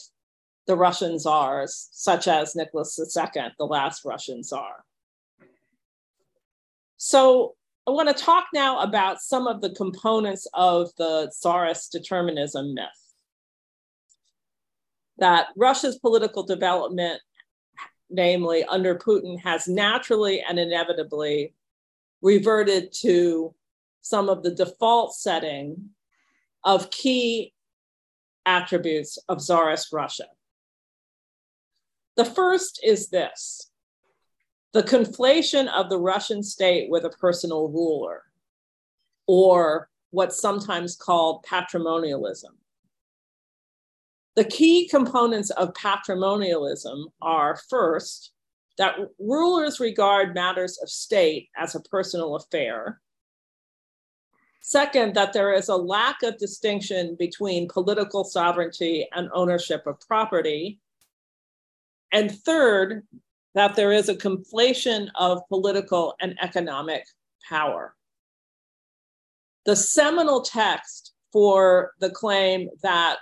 the 0.65 0.77
Russian 0.77 1.19
czars, 1.19 1.89
such 1.91 2.29
as 2.29 2.55
Nicholas 2.55 2.97
II, 2.97 3.41
the 3.59 3.65
last 3.65 4.05
Russian 4.05 4.43
czar. 4.43 4.85
So 6.95 7.55
I 7.85 7.91
want 7.91 8.07
to 8.07 8.23
talk 8.23 8.45
now 8.53 8.79
about 8.79 9.19
some 9.19 9.45
of 9.45 9.59
the 9.59 9.71
components 9.71 10.47
of 10.53 10.89
the 10.97 11.33
czarist 11.37 11.91
determinism 11.91 12.73
myth. 12.73 12.87
That 15.17 15.47
Russia's 15.57 15.99
political 15.99 16.43
development, 16.43 17.19
namely 18.09 18.63
under 18.63 18.95
Putin, 18.95 19.37
has 19.41 19.67
naturally 19.67 20.41
and 20.47 20.57
inevitably 20.57 21.53
reverted 22.21 22.93
to 23.01 23.53
some 24.07 24.29
of 24.29 24.43
the 24.43 24.51
default 24.51 25.13
setting 25.13 25.89
of 26.63 26.89
key 26.91 27.53
attributes 28.45 29.17
of 29.29 29.39
Tsarist 29.39 29.91
Russia. 29.91 30.27
The 32.15 32.25
first 32.25 32.79
is 32.83 33.09
this 33.09 33.71
the 34.73 34.83
conflation 34.83 35.67
of 35.67 35.89
the 35.89 35.99
Russian 35.99 36.43
state 36.43 36.89
with 36.89 37.05
a 37.05 37.09
personal 37.09 37.69
ruler, 37.69 38.23
or 39.27 39.89
what's 40.11 40.39
sometimes 40.39 40.95
called 40.95 41.43
patrimonialism. 41.43 42.57
The 44.35 44.43
key 44.43 44.87
components 44.87 45.49
of 45.51 45.73
patrimonialism 45.73 47.05
are 47.21 47.59
first, 47.69 48.33
that 48.77 48.95
rulers 49.19 49.79
regard 49.79 50.35
matters 50.35 50.77
of 50.81 50.89
state 50.89 51.49
as 51.57 51.73
a 51.73 51.81
personal 51.81 52.35
affair. 52.35 53.01
Second, 54.67 55.13
that 55.13 55.31
there 55.31 55.53
is 55.53 55.69
a 55.69 55.77
lack 55.77 56.23
of 56.23 56.37
distinction 56.37 57.15
between 57.17 57.69
political 57.69 58.25
sovereignty 58.25 59.07
and 59.15 59.29
ownership 59.33 59.87
of 59.87 59.97
property. 60.01 60.81
And 62.11 62.29
third, 62.29 63.07
that 63.55 63.77
there 63.77 63.93
is 63.93 64.09
a 64.09 64.15
conflation 64.15 65.07
of 65.15 65.47
political 65.47 66.15
and 66.19 66.37
economic 66.41 67.05
power. 67.47 67.95
The 69.65 69.77
seminal 69.77 70.41
text 70.41 71.13
for 71.31 71.93
the 72.01 72.09
claim 72.09 72.67
that 72.83 73.19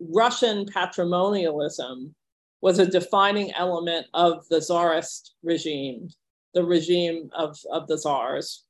Russian 0.00 0.66
patrimonialism 0.66 2.14
was 2.60 2.78
a 2.78 2.84
defining 2.84 3.54
element 3.54 4.08
of 4.12 4.46
the 4.50 4.60
Tsarist 4.60 5.32
regime, 5.42 6.10
the 6.52 6.62
regime 6.62 7.30
of, 7.34 7.56
of 7.72 7.88
the 7.88 7.96
Tsars, 7.96 8.64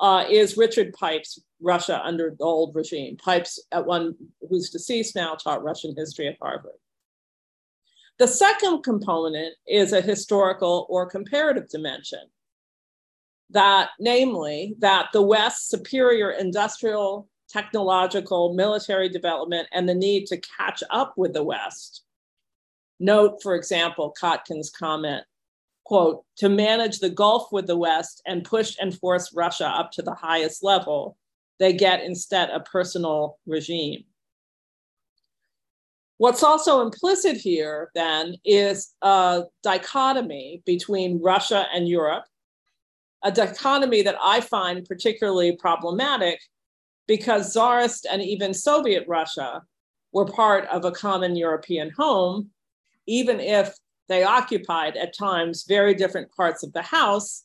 uh, 0.00 0.24
is 0.28 0.56
Richard 0.56 0.92
Pipes' 0.94 1.40
Russia 1.60 2.00
under 2.04 2.34
the 2.36 2.44
old 2.44 2.74
regime. 2.74 3.16
Pipes, 3.16 3.60
at 3.70 3.86
one 3.86 4.14
who's 4.48 4.70
deceased 4.70 5.14
now, 5.14 5.34
taught 5.34 5.62
Russian 5.62 5.94
history 5.96 6.28
at 6.28 6.36
Harvard. 6.40 6.72
The 8.18 8.28
second 8.28 8.82
component 8.82 9.54
is 9.66 9.92
a 9.92 10.00
historical 10.00 10.86
or 10.88 11.08
comparative 11.08 11.68
dimension. 11.68 12.20
That, 13.50 13.90
namely, 14.00 14.76
that 14.78 15.08
the 15.12 15.22
West's 15.22 15.68
superior 15.68 16.30
industrial, 16.30 17.28
technological, 17.48 18.54
military 18.54 19.08
development 19.08 19.68
and 19.72 19.88
the 19.88 19.94
need 19.94 20.26
to 20.26 20.40
catch 20.58 20.82
up 20.90 21.14
with 21.16 21.32
the 21.32 21.44
West. 21.44 22.02
Note, 22.98 23.42
for 23.42 23.54
example, 23.54 24.14
Kotkin's 24.20 24.70
comment, 24.70 25.24
quote, 25.92 26.24
to 26.38 26.48
manage 26.48 27.00
the 27.00 27.10
Gulf 27.10 27.52
with 27.52 27.66
the 27.66 27.76
West 27.76 28.22
and 28.26 28.46
push 28.46 28.76
and 28.80 28.98
force 28.98 29.34
Russia 29.34 29.66
up 29.66 29.92
to 29.92 30.00
the 30.00 30.14
highest 30.14 30.64
level, 30.64 31.18
they 31.58 31.74
get 31.74 32.02
instead 32.02 32.48
a 32.48 32.60
personal 32.60 33.38
regime. 33.44 34.02
What's 36.16 36.42
also 36.42 36.80
implicit 36.80 37.36
here 37.36 37.90
then 37.94 38.36
is 38.42 38.94
a 39.02 39.42
dichotomy 39.62 40.62
between 40.64 41.20
Russia 41.20 41.66
and 41.74 41.86
Europe, 41.86 42.24
a 43.22 43.30
dichotomy 43.30 44.00
that 44.00 44.16
I 44.18 44.40
find 44.40 44.86
particularly 44.86 45.56
problematic 45.56 46.40
because 47.06 47.52
Tsarist 47.52 48.06
and 48.10 48.22
even 48.22 48.54
Soviet 48.54 49.04
Russia 49.06 49.60
were 50.14 50.24
part 50.24 50.66
of 50.68 50.86
a 50.86 50.90
common 50.90 51.36
European 51.36 51.90
home, 51.90 52.48
even 53.06 53.40
if 53.40 53.76
they 54.12 54.24
occupied 54.24 54.96
at 54.96 55.16
times 55.16 55.64
very 55.66 55.94
different 55.94 56.30
parts 56.34 56.62
of 56.62 56.72
the 56.72 56.82
house 56.82 57.44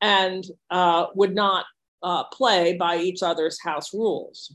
and 0.00 0.44
uh, 0.70 1.06
would 1.14 1.34
not 1.34 1.64
uh, 2.02 2.24
play 2.24 2.76
by 2.76 2.96
each 2.96 3.22
other's 3.22 3.60
house 3.62 3.94
rules. 3.94 4.54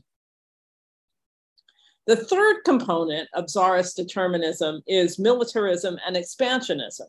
The 2.06 2.16
third 2.16 2.56
component 2.64 3.28
of 3.34 3.50
czarist 3.50 3.96
determinism 3.96 4.82
is 4.86 5.18
militarism 5.18 5.98
and 6.06 6.16
expansionism, 6.16 7.06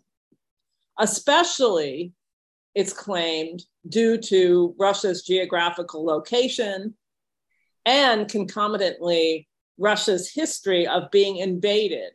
especially, 0.99 2.13
it's 2.75 2.93
claimed, 2.93 3.63
due 3.88 4.17
to 4.17 4.75
Russia's 4.78 5.23
geographical 5.23 6.06
location 6.06 6.95
and 7.86 8.30
concomitantly 8.30 9.47
Russia's 9.78 10.32
history 10.32 10.86
of 10.86 11.12
being 11.12 11.38
invaded, 11.38 12.12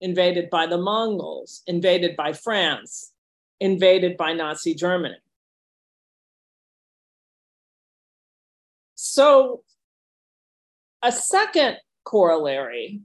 invaded 0.00 0.50
by 0.50 0.66
the 0.66 0.78
Mongols, 0.78 1.62
invaded 1.66 2.16
by 2.16 2.32
France, 2.32 3.12
invaded 3.60 4.16
by 4.16 4.32
Nazi 4.32 4.74
Germany. 4.74 5.16
So, 8.94 9.62
a 11.02 11.12
second 11.12 11.78
corollary 12.04 13.00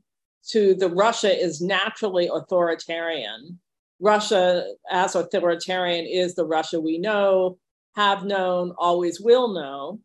to 0.49 0.73
the 0.75 0.89
Russia 0.89 1.37
is 1.37 1.61
naturally 1.61 2.29
authoritarian. 2.33 3.59
Russia, 3.99 4.65
as 4.89 5.15
authoritarian, 5.15 6.05
is 6.05 6.35
the 6.35 6.45
Russia 6.45 6.79
we 6.79 6.97
know, 6.97 7.57
have 7.95 8.23
known, 8.23 8.73
always 8.77 9.21
will 9.21 9.53
know, 9.53 9.99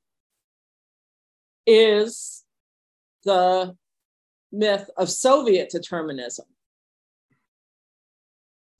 is 1.66 2.44
the 3.24 3.74
myth 4.52 4.88
of 4.96 5.10
Soviet 5.10 5.70
determinism. 5.70 6.46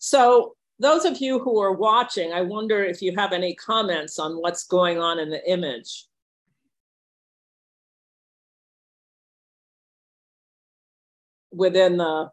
So, 0.06 0.54
those 0.78 1.04
of 1.04 1.20
you 1.20 1.40
who 1.40 1.60
are 1.60 1.72
watching, 1.72 2.32
I 2.32 2.42
wonder 2.42 2.84
if 2.84 3.02
you 3.02 3.12
have 3.16 3.32
any 3.32 3.56
comments 3.56 4.20
on 4.20 4.36
what's 4.36 4.64
going 4.64 5.00
on 5.00 5.18
in 5.18 5.30
the 5.30 5.50
image. 5.50 6.06
within 11.50 11.96
the 11.96 12.30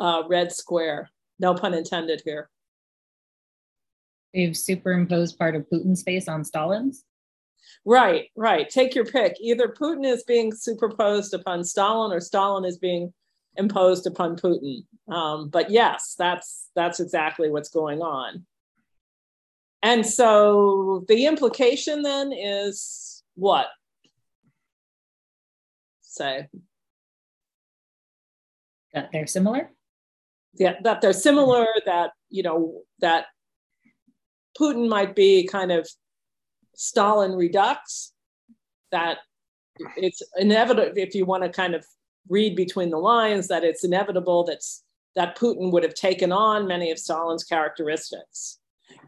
uh, 0.00 0.22
red 0.28 0.50
square. 0.50 1.10
No 1.38 1.54
pun 1.54 1.74
intended 1.74 2.22
here. 2.24 2.50
They've 4.34 4.56
superimposed 4.56 5.38
part 5.38 5.54
of 5.54 5.64
Putin's 5.70 6.02
face 6.02 6.26
on 6.26 6.44
Stalin's. 6.44 7.04
Right, 7.84 8.30
right. 8.34 8.68
Take 8.68 8.96
your 8.96 9.04
pick. 9.04 9.36
Either 9.40 9.68
Putin 9.68 10.04
is 10.04 10.24
being 10.24 10.52
superposed 10.52 11.34
upon 11.34 11.62
Stalin, 11.62 12.10
or 12.10 12.20
Stalin 12.20 12.64
is 12.64 12.78
being 12.78 13.14
imposed 13.56 14.06
upon 14.06 14.36
Putin. 14.36 14.84
Um, 15.08 15.48
but 15.48 15.70
yes, 15.70 16.14
that's 16.18 16.70
that's 16.74 17.00
exactly 17.00 17.50
what's 17.50 17.70
going 17.70 18.00
on. 18.00 18.46
And 19.82 20.06
so 20.06 21.04
the 21.08 21.26
implication 21.26 22.02
then 22.02 22.32
is 22.32 23.22
what? 23.34 23.66
Say 26.00 26.48
that 28.94 29.10
they're 29.12 29.26
similar 29.26 29.68
yeah 30.54 30.74
that 30.82 31.00
they're 31.00 31.12
similar 31.12 31.66
that 31.84 32.12
you 32.30 32.42
know 32.42 32.82
that 33.00 33.26
putin 34.58 34.88
might 34.88 35.14
be 35.14 35.46
kind 35.46 35.70
of 35.70 35.86
stalin 36.74 37.32
redux 37.32 38.12
that 38.92 39.18
it's 39.96 40.22
inevitable 40.38 40.92
if 40.96 41.14
you 41.14 41.24
want 41.24 41.42
to 41.42 41.48
kind 41.48 41.74
of 41.74 41.84
read 42.28 42.56
between 42.56 42.90
the 42.90 42.98
lines 42.98 43.48
that 43.48 43.64
it's 43.64 43.84
inevitable 43.84 44.44
that's 44.44 44.82
that 45.16 45.38
putin 45.38 45.70
would 45.70 45.82
have 45.82 45.94
taken 45.94 46.32
on 46.32 46.66
many 46.66 46.90
of 46.90 46.98
stalin's 46.98 47.44
characteristics. 47.44 48.58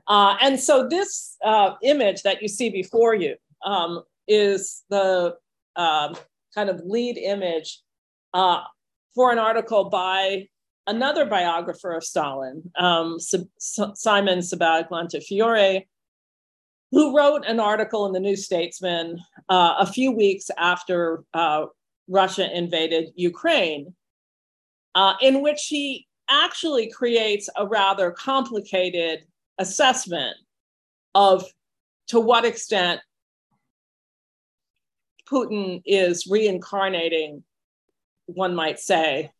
Uh, 0.07 0.37
and 0.41 0.61
so 0.61 0.87
this 0.89 1.37
uh, 1.45 1.73
image 1.83 2.23
that 2.23 2.41
you 2.41 2.49
see 2.49 2.71
before 2.71 3.15
you 3.15 3.35
um, 3.65 4.03
is 4.29 4.85
the 4.89 5.35
um, 5.75 6.15
kind 6.55 6.71
of 6.71 6.81
lead 6.85 7.19
image 7.19 7.83
uh, 8.35 8.61
for 9.15 9.33
an 9.33 9.39
article 9.39 9.91
by 9.91 10.47
another 10.87 11.25
biographer 11.25 11.93
of 11.93 12.05
Stalin, 12.05 12.63
um, 12.79 13.19
Simon 13.19 14.39
Sebag 14.39 15.83
who 16.93 17.17
wrote 17.17 17.45
an 17.47 17.59
article 17.59 18.07
in 18.07 18.13
the 18.13 18.21
New 18.21 18.37
Statesman 18.37 19.19
uh, 19.49 19.75
a 19.79 19.87
few 19.87 20.13
weeks 20.13 20.51
after 20.57 21.25
uh, 21.35 21.67
Russia 22.09 22.49
invaded 22.57 23.11
Ukraine, 23.15 23.95
uh, 24.95 25.15
in 25.21 25.43
which 25.43 25.67
he 25.69 26.07
actually 26.29 26.91
creates 26.91 27.49
a 27.57 27.67
rather 27.67 28.11
complicated 28.11 29.25
assessment 29.59 30.37
of 31.15 31.45
to 32.09 32.21
what 32.21 32.45
extent 32.45 33.01
Putin 35.29 35.83
is 35.85 36.27
reincarnating 36.27 37.43
one 38.27 38.55
might 38.55 38.79
say, 38.79 39.31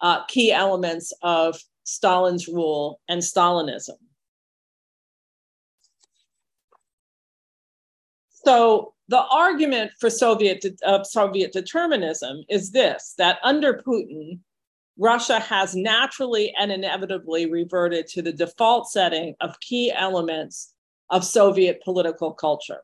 uh, 0.00 0.24
key 0.26 0.52
elements 0.52 1.12
of 1.22 1.58
Stalin's 1.84 2.48
rule 2.48 3.00
and 3.08 3.20
Stalinism. 3.20 3.96
So 8.44 8.94
the 9.08 9.22
argument 9.22 9.92
for 10.00 10.10
Soviet 10.10 10.64
Soviet 11.04 11.52
determinism 11.52 12.42
is 12.48 12.70
this: 12.70 13.14
that 13.18 13.38
under 13.42 13.82
Putin, 13.86 14.40
Russia 14.98 15.40
has 15.40 15.74
naturally 15.74 16.54
and 16.58 16.70
inevitably 16.70 17.50
reverted 17.50 18.06
to 18.08 18.22
the 18.22 18.32
default 18.32 18.90
setting 18.90 19.34
of 19.40 19.58
key 19.60 19.92
elements 19.92 20.72
of 21.10 21.24
Soviet 21.24 21.82
political 21.84 22.32
culture. 22.32 22.82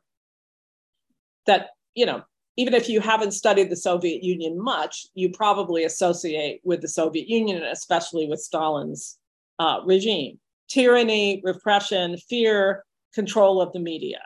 That 1.45 1.69
you 1.95 2.05
know, 2.05 2.23
even 2.57 2.73
if 2.73 2.89
you 2.89 2.99
haven't 3.01 3.31
studied 3.31 3.69
the 3.69 3.75
Soviet 3.75 4.23
Union 4.23 4.61
much, 4.61 5.07
you 5.13 5.29
probably 5.29 5.83
associate 5.85 6.61
with 6.63 6.81
the 6.81 6.87
Soviet 6.87 7.27
Union, 7.27 7.63
especially 7.63 8.27
with 8.27 8.39
Stalin's 8.39 9.17
uh, 9.59 9.79
regime: 9.85 10.39
tyranny, 10.67 11.41
repression, 11.43 12.17
fear, 12.17 12.83
control 13.13 13.61
of 13.61 13.73
the 13.73 13.79
media. 13.79 14.19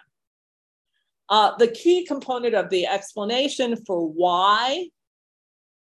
Uh, 1.29 1.55
the 1.57 1.67
key 1.67 2.05
component 2.05 2.53
of 2.53 2.69
the 2.69 2.85
explanation 2.85 3.75
for 3.85 4.07
why 4.07 4.87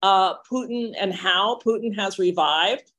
uh, 0.02 0.34
Putin 0.50 0.94
and 0.98 1.12
how 1.12 1.58
Putin 1.64 1.94
has 1.94 2.18
revived 2.18 2.92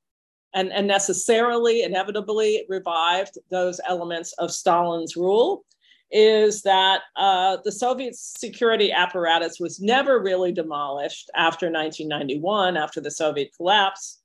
and, 0.54 0.72
and 0.72 0.88
necessarily, 0.88 1.84
inevitably 1.84 2.66
revived 2.70 3.38
those 3.52 3.80
elements 3.88 4.34
of 4.34 4.52
Stalin's 4.52 5.16
rule 5.16 5.66
is 6.12 6.62
that 6.62 7.02
uh, 7.16 7.58
the 7.64 7.72
Soviet 7.72 8.16
security 8.16 8.92
apparatus 8.92 9.60
was 9.60 9.82
never 9.82 10.22
really 10.22 10.52
demolished 10.52 11.30
after 11.36 11.66
1991, 11.66 12.78
after 12.78 13.02
the 13.02 13.12
Soviet 13.12 13.52
collapse. 13.58 14.22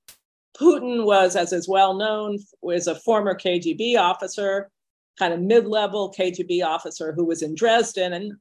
Putin 0.56 1.04
was, 1.04 1.36
as 1.36 1.52
is 1.52 1.68
well 1.68 1.94
known, 1.94 2.38
was 2.60 2.86
a 2.86 2.94
former 2.94 3.34
KGB 3.34 3.98
officer 3.98 4.70
kind 5.18 5.32
of 5.32 5.40
mid-level 5.40 6.14
KGB 6.16 6.64
officer 6.64 7.12
who 7.12 7.24
was 7.24 7.42
in 7.42 7.54
Dresden 7.54 8.12
and 8.12 8.32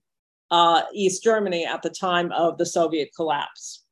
uh, 0.52 0.84
East 0.94 1.24
Germany 1.24 1.66
at 1.66 1.82
the 1.82 1.90
time 1.90 2.32
of 2.32 2.58
the 2.58 2.66
Soviet 2.66 3.10
collapse. 3.16 3.84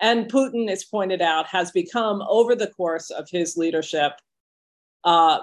And 0.00 0.30
Putin, 0.30 0.70
as 0.70 0.84
pointed 0.84 1.22
out, 1.22 1.46
has 1.46 1.70
become, 1.70 2.22
over 2.28 2.54
the 2.54 2.66
course 2.68 3.10
of 3.10 3.28
his 3.30 3.56
leadership, 3.56 4.12
uh, 5.04 5.40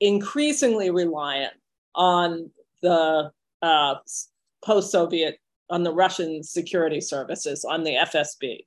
increasingly 0.00 0.90
reliant 0.90 1.52
on 1.94 2.50
the 2.80 3.30
uh, 3.60 3.94
post-Soviet, 4.64 5.38
on 5.70 5.82
the 5.82 5.92
Russian 5.92 6.42
security 6.42 7.00
services, 7.00 7.64
on 7.64 7.84
the 7.84 7.94
FSB. 7.94 8.64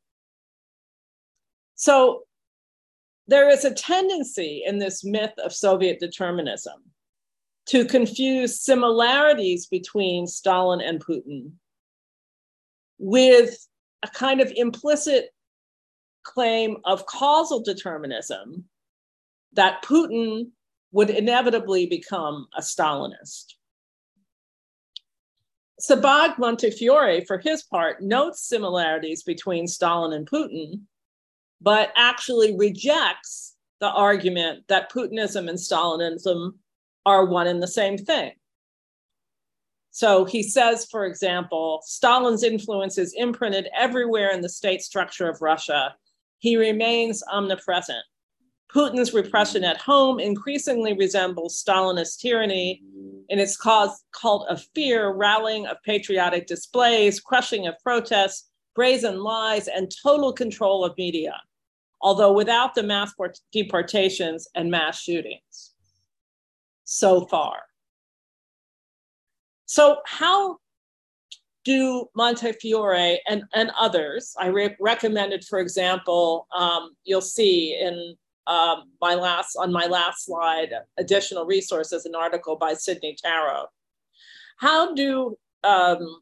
So 1.75 2.23
there 3.27 3.49
is 3.49 3.65
a 3.65 3.73
tendency 3.73 4.63
in 4.65 4.77
this 4.77 5.03
myth 5.03 5.33
of 5.43 5.53
Soviet 5.53 5.99
determinism 5.99 6.83
to 7.67 7.85
confuse 7.85 8.59
similarities 8.59 9.65
between 9.65 10.27
Stalin 10.27 10.81
and 10.81 11.03
Putin 11.03 11.51
with 12.97 13.67
a 14.03 14.07
kind 14.07 14.39
of 14.39 14.51
implicit 14.55 15.29
claim 16.23 16.77
of 16.85 17.05
causal 17.05 17.61
determinism 17.61 18.65
that 19.53 19.83
Putin 19.83 20.49
would 20.91 21.09
inevitably 21.09 21.87
become 21.87 22.47
a 22.55 22.61
Stalinist. 22.61 23.55
Sebag 25.81 26.37
Montefiore, 26.37 27.25
for 27.25 27.37
his 27.37 27.63
part, 27.63 28.01
notes 28.01 28.47
similarities 28.47 29.23
between 29.23 29.67
Stalin 29.67 30.13
and 30.13 30.29
Putin, 30.29 30.81
but 31.61 31.91
actually 31.97 32.55
rejects 32.57 33.55
the 33.81 33.89
argument 33.89 34.63
that 34.69 34.91
Putinism 34.91 35.49
and 35.49 35.57
Stalinism 35.57 36.53
are 37.05 37.25
one 37.25 37.47
and 37.47 37.61
the 37.61 37.67
same 37.67 37.97
thing. 37.97 38.31
So 39.91 40.25
he 40.25 40.43
says, 40.43 40.85
for 40.91 41.05
example, 41.05 41.81
Stalin's 41.85 42.43
influence 42.43 42.97
is 42.97 43.13
imprinted 43.13 43.69
everywhere 43.73 44.31
in 44.31 44.41
the 44.41 44.49
state 44.49 44.81
structure 44.81 45.29
of 45.29 45.41
Russia. 45.41 45.95
He 46.39 46.57
remains 46.57 47.23
omnipresent. 47.31 48.03
Putin's 48.69 49.13
repression 49.13 49.63
at 49.63 49.77
home 49.77 50.19
increasingly 50.19 50.93
resembles 50.97 51.63
Stalinist 51.63 52.19
tyranny 52.19 52.83
in 53.29 53.39
its 53.39 53.55
cause, 53.55 54.03
cult 54.11 54.45
of 54.49 54.65
fear, 54.75 55.13
rallying 55.13 55.65
of 55.65 55.77
patriotic 55.85 56.45
displays, 56.45 57.21
crushing 57.21 57.65
of 57.67 57.75
protests, 57.81 58.49
brazen 58.75 59.19
lies, 59.21 59.69
and 59.69 59.89
total 60.03 60.33
control 60.33 60.83
of 60.83 60.97
media, 60.97 61.39
although 62.01 62.33
without 62.33 62.75
the 62.75 62.83
mass 62.83 63.13
deportations 63.53 64.45
and 64.55 64.69
mass 64.69 64.99
shootings 64.99 65.74
so 66.85 67.25
far. 67.25 67.57
So, 69.65 69.97
how 70.05 70.57
do 71.65 72.05
Montefiore 72.15 73.17
and, 73.27 73.43
and 73.53 73.71
others, 73.77 74.33
I 74.39 74.47
re- 74.47 74.75
recommended, 74.79 75.43
for 75.43 75.59
example, 75.59 76.47
um, 76.55 76.91
you'll 77.03 77.21
see 77.21 77.77
in 77.81 78.15
um, 78.47 78.83
my 79.01 79.15
last 79.15 79.55
on 79.55 79.71
my 79.71 79.87
last 79.87 80.25
slide, 80.25 80.69
additional 80.97 81.45
resources, 81.45 82.05
an 82.05 82.13
article 82.15 82.55
by 82.55 82.75
Sidney 82.75 83.17
Tarrow. 83.21 83.65
How 84.57 84.93
do 84.93 85.35
um, 85.63 86.21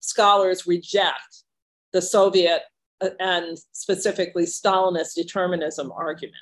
scholars 0.00 0.66
reject 0.66 1.44
the 1.92 2.00
Soviet 2.00 2.62
uh, 3.02 3.10
and 3.20 3.58
specifically 3.72 4.44
Stalinist 4.44 5.14
determinism 5.14 5.92
argument? 5.92 6.36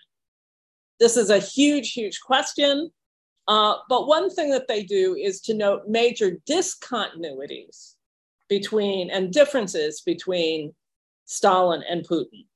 This 1.01 1.17
is 1.17 1.31
a 1.31 1.39
huge, 1.39 1.93
huge 1.93 2.21
question. 2.21 2.91
Uh, 3.51 3.79
but 3.89 4.07
one 4.07 4.31
thing 4.31 4.49
that 4.49 4.69
they 4.69 4.85
do 4.85 5.17
is 5.17 5.41
to 5.41 5.55
note 5.55 5.83
major 5.89 6.39
discontinuities 6.49 7.97
between 8.49 9.11
and 9.11 9.33
differences 9.33 10.03
between 10.03 10.73
Stalin 11.25 11.83
and 11.91 12.07
Putin. 12.07 12.47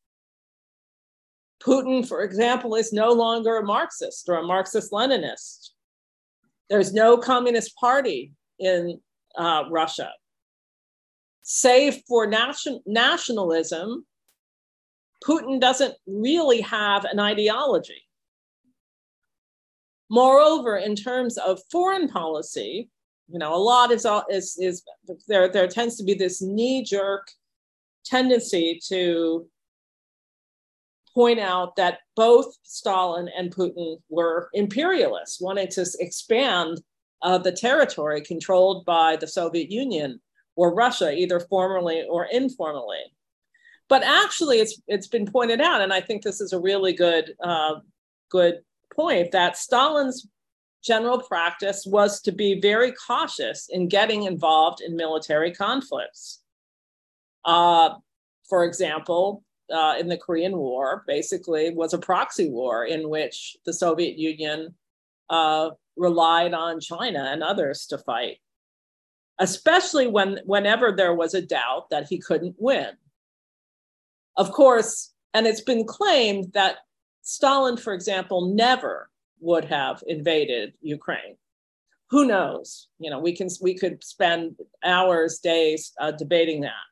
Putin, 1.60 2.06
for 2.06 2.22
example, 2.22 2.76
is 2.76 2.92
no 2.92 3.10
longer 3.10 3.56
a 3.56 3.64
Marxist 3.64 4.28
or 4.28 4.36
a 4.36 4.46
Marxist 4.46 4.92
Leninist. 4.92 5.70
There's 6.70 6.94
no 6.94 7.16
Communist 7.16 7.74
Party 7.74 8.32
in 8.60 9.00
uh, 9.36 9.64
Russia. 9.72 10.12
Save 11.42 12.02
for 12.06 12.24
nation- 12.24 12.84
nationalism, 12.86 14.06
Putin 15.26 15.60
doesn't 15.60 15.94
really 16.06 16.60
have 16.60 17.04
an 17.04 17.18
ideology. 17.18 18.03
Moreover, 20.14 20.76
in 20.76 20.94
terms 20.94 21.36
of 21.38 21.60
foreign 21.72 22.08
policy, 22.08 22.88
you 23.26 23.38
know, 23.40 23.52
a 23.52 23.58
lot 23.58 23.90
is 23.90 24.06
is 24.30 24.56
is 24.60 24.84
there. 25.26 25.48
There 25.48 25.66
tends 25.66 25.96
to 25.96 26.04
be 26.04 26.14
this 26.14 26.40
knee 26.40 26.84
jerk 26.84 27.26
tendency 28.04 28.78
to 28.90 29.48
point 31.12 31.40
out 31.40 31.74
that 31.74 31.98
both 32.14 32.46
Stalin 32.62 33.28
and 33.36 33.52
Putin 33.52 33.96
were 34.08 34.50
imperialists, 34.52 35.40
wanting 35.40 35.66
to 35.72 35.84
expand 35.98 36.80
uh, 37.22 37.38
the 37.38 37.50
territory 37.50 38.20
controlled 38.20 38.84
by 38.84 39.16
the 39.16 39.26
Soviet 39.26 39.68
Union 39.68 40.20
or 40.54 40.76
Russia, 40.76 41.12
either 41.12 41.40
formally 41.40 42.04
or 42.08 42.26
informally. 42.26 43.02
But 43.88 44.04
actually, 44.04 44.60
it's 44.60 44.80
it's 44.86 45.08
been 45.08 45.26
pointed 45.26 45.60
out, 45.60 45.80
and 45.80 45.92
I 45.92 46.00
think 46.00 46.22
this 46.22 46.40
is 46.40 46.52
a 46.52 46.60
really 46.60 46.92
good 46.92 47.34
uh, 47.42 47.80
good 48.30 48.60
point 48.94 49.32
that 49.32 49.56
Stalin's 49.56 50.26
general 50.82 51.18
practice 51.18 51.84
was 51.86 52.20
to 52.20 52.32
be 52.32 52.60
very 52.60 52.92
cautious 52.92 53.68
in 53.70 53.88
getting 53.88 54.24
involved 54.24 54.80
in 54.82 54.96
military 54.96 55.52
conflicts. 55.52 56.42
Uh, 57.44 57.94
for 58.48 58.64
example, 58.64 59.42
uh, 59.72 59.94
in 59.98 60.08
the 60.08 60.18
Korean 60.18 60.56
War, 60.56 61.04
basically 61.06 61.70
was 61.70 61.94
a 61.94 61.98
proxy 61.98 62.50
war 62.50 62.84
in 62.84 63.08
which 63.08 63.56
the 63.64 63.72
Soviet 63.72 64.18
Union 64.18 64.74
uh, 65.30 65.70
relied 65.96 66.52
on 66.52 66.80
China 66.80 67.30
and 67.30 67.42
others 67.42 67.86
to 67.86 67.98
fight, 67.98 68.38
especially 69.38 70.06
when 70.06 70.40
whenever 70.44 70.92
there 70.92 71.14
was 71.14 71.32
a 71.34 71.42
doubt 71.42 71.88
that 71.90 72.06
he 72.08 72.18
couldn't 72.18 72.56
win. 72.58 72.90
Of 74.36 74.52
course, 74.52 75.12
and 75.32 75.46
it's 75.46 75.62
been 75.62 75.86
claimed 75.86 76.52
that 76.52 76.78
Stalin, 77.24 77.76
for 77.76 77.92
example, 77.92 78.54
never 78.54 79.10
would 79.40 79.64
have 79.64 80.02
invaded 80.06 80.74
Ukraine. 80.80 81.36
Who 82.10 82.26
knows? 82.26 82.88
You 82.98 83.10
know, 83.10 83.18
we 83.18 83.34
can 83.34 83.48
we 83.60 83.74
could 83.76 84.04
spend 84.04 84.56
hours, 84.84 85.38
days 85.38 85.92
uh, 86.00 86.12
debating 86.12 86.60
that. 86.60 86.86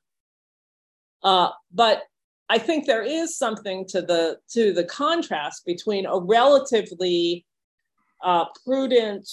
Uh, 1.23 1.51
but 1.73 2.03
I 2.49 2.59
think 2.59 2.87
there 2.87 3.03
is 3.03 3.37
something 3.37 3.87
to 3.88 4.03
the 4.03 4.38
to 4.53 4.73
the 4.73 4.85
contrast 4.85 5.64
between 5.64 6.07
a 6.07 6.18
relatively 6.18 7.47
uh, 8.25 8.47
prudent, 8.64 9.29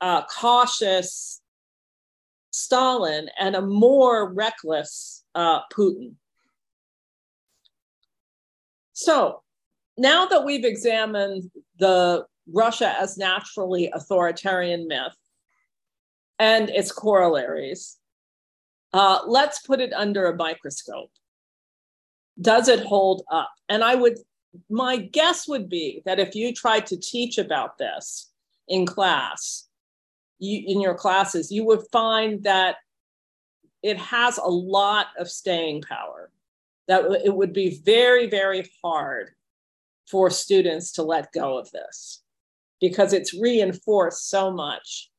uh, 0.00 0.22
cautious 0.24 1.42
Stalin 2.50 3.28
and 3.38 3.56
a 3.56 3.62
more 3.62 4.32
reckless 4.32 5.24
uh, 5.34 5.60
Putin. 5.72 6.14
So 8.94 9.42
now 10.02 10.26
that 10.26 10.44
we've 10.44 10.64
examined 10.64 11.48
the 11.78 12.26
Russia 12.52 12.94
as 13.00 13.16
naturally 13.16 13.88
authoritarian 13.94 14.88
myth 14.88 15.16
and 16.40 16.68
its 16.70 16.90
corollaries, 16.90 17.98
uh, 18.92 19.20
let's 19.26 19.60
put 19.60 19.80
it 19.80 19.92
under 19.92 20.26
a 20.26 20.36
microscope. 20.36 21.12
Does 22.40 22.68
it 22.68 22.84
hold 22.84 23.22
up? 23.30 23.52
And 23.68 23.84
I 23.84 23.94
would, 23.94 24.18
my 24.68 24.96
guess 24.96 25.46
would 25.46 25.68
be 25.68 26.02
that 26.04 26.18
if 26.18 26.34
you 26.34 26.52
tried 26.52 26.86
to 26.86 26.98
teach 26.98 27.38
about 27.38 27.78
this 27.78 28.32
in 28.66 28.86
class, 28.86 29.68
you, 30.40 30.64
in 30.66 30.80
your 30.80 30.94
classes, 30.94 31.52
you 31.52 31.64
would 31.64 31.82
find 31.92 32.42
that 32.42 32.76
it 33.84 33.98
has 33.98 34.36
a 34.38 34.48
lot 34.48 35.06
of 35.16 35.30
staying 35.30 35.82
power. 35.82 36.30
That 36.88 37.04
it 37.24 37.34
would 37.34 37.52
be 37.52 37.80
very, 37.84 38.26
very 38.28 38.68
hard 38.82 39.30
for 40.10 40.30
students 40.30 40.92
to 40.92 41.02
let 41.02 41.32
go 41.32 41.58
of 41.58 41.70
this 41.70 42.22
because 42.80 43.12
it's 43.12 43.32
reinforced 43.32 44.28
so 44.28 44.50
much 44.50 45.10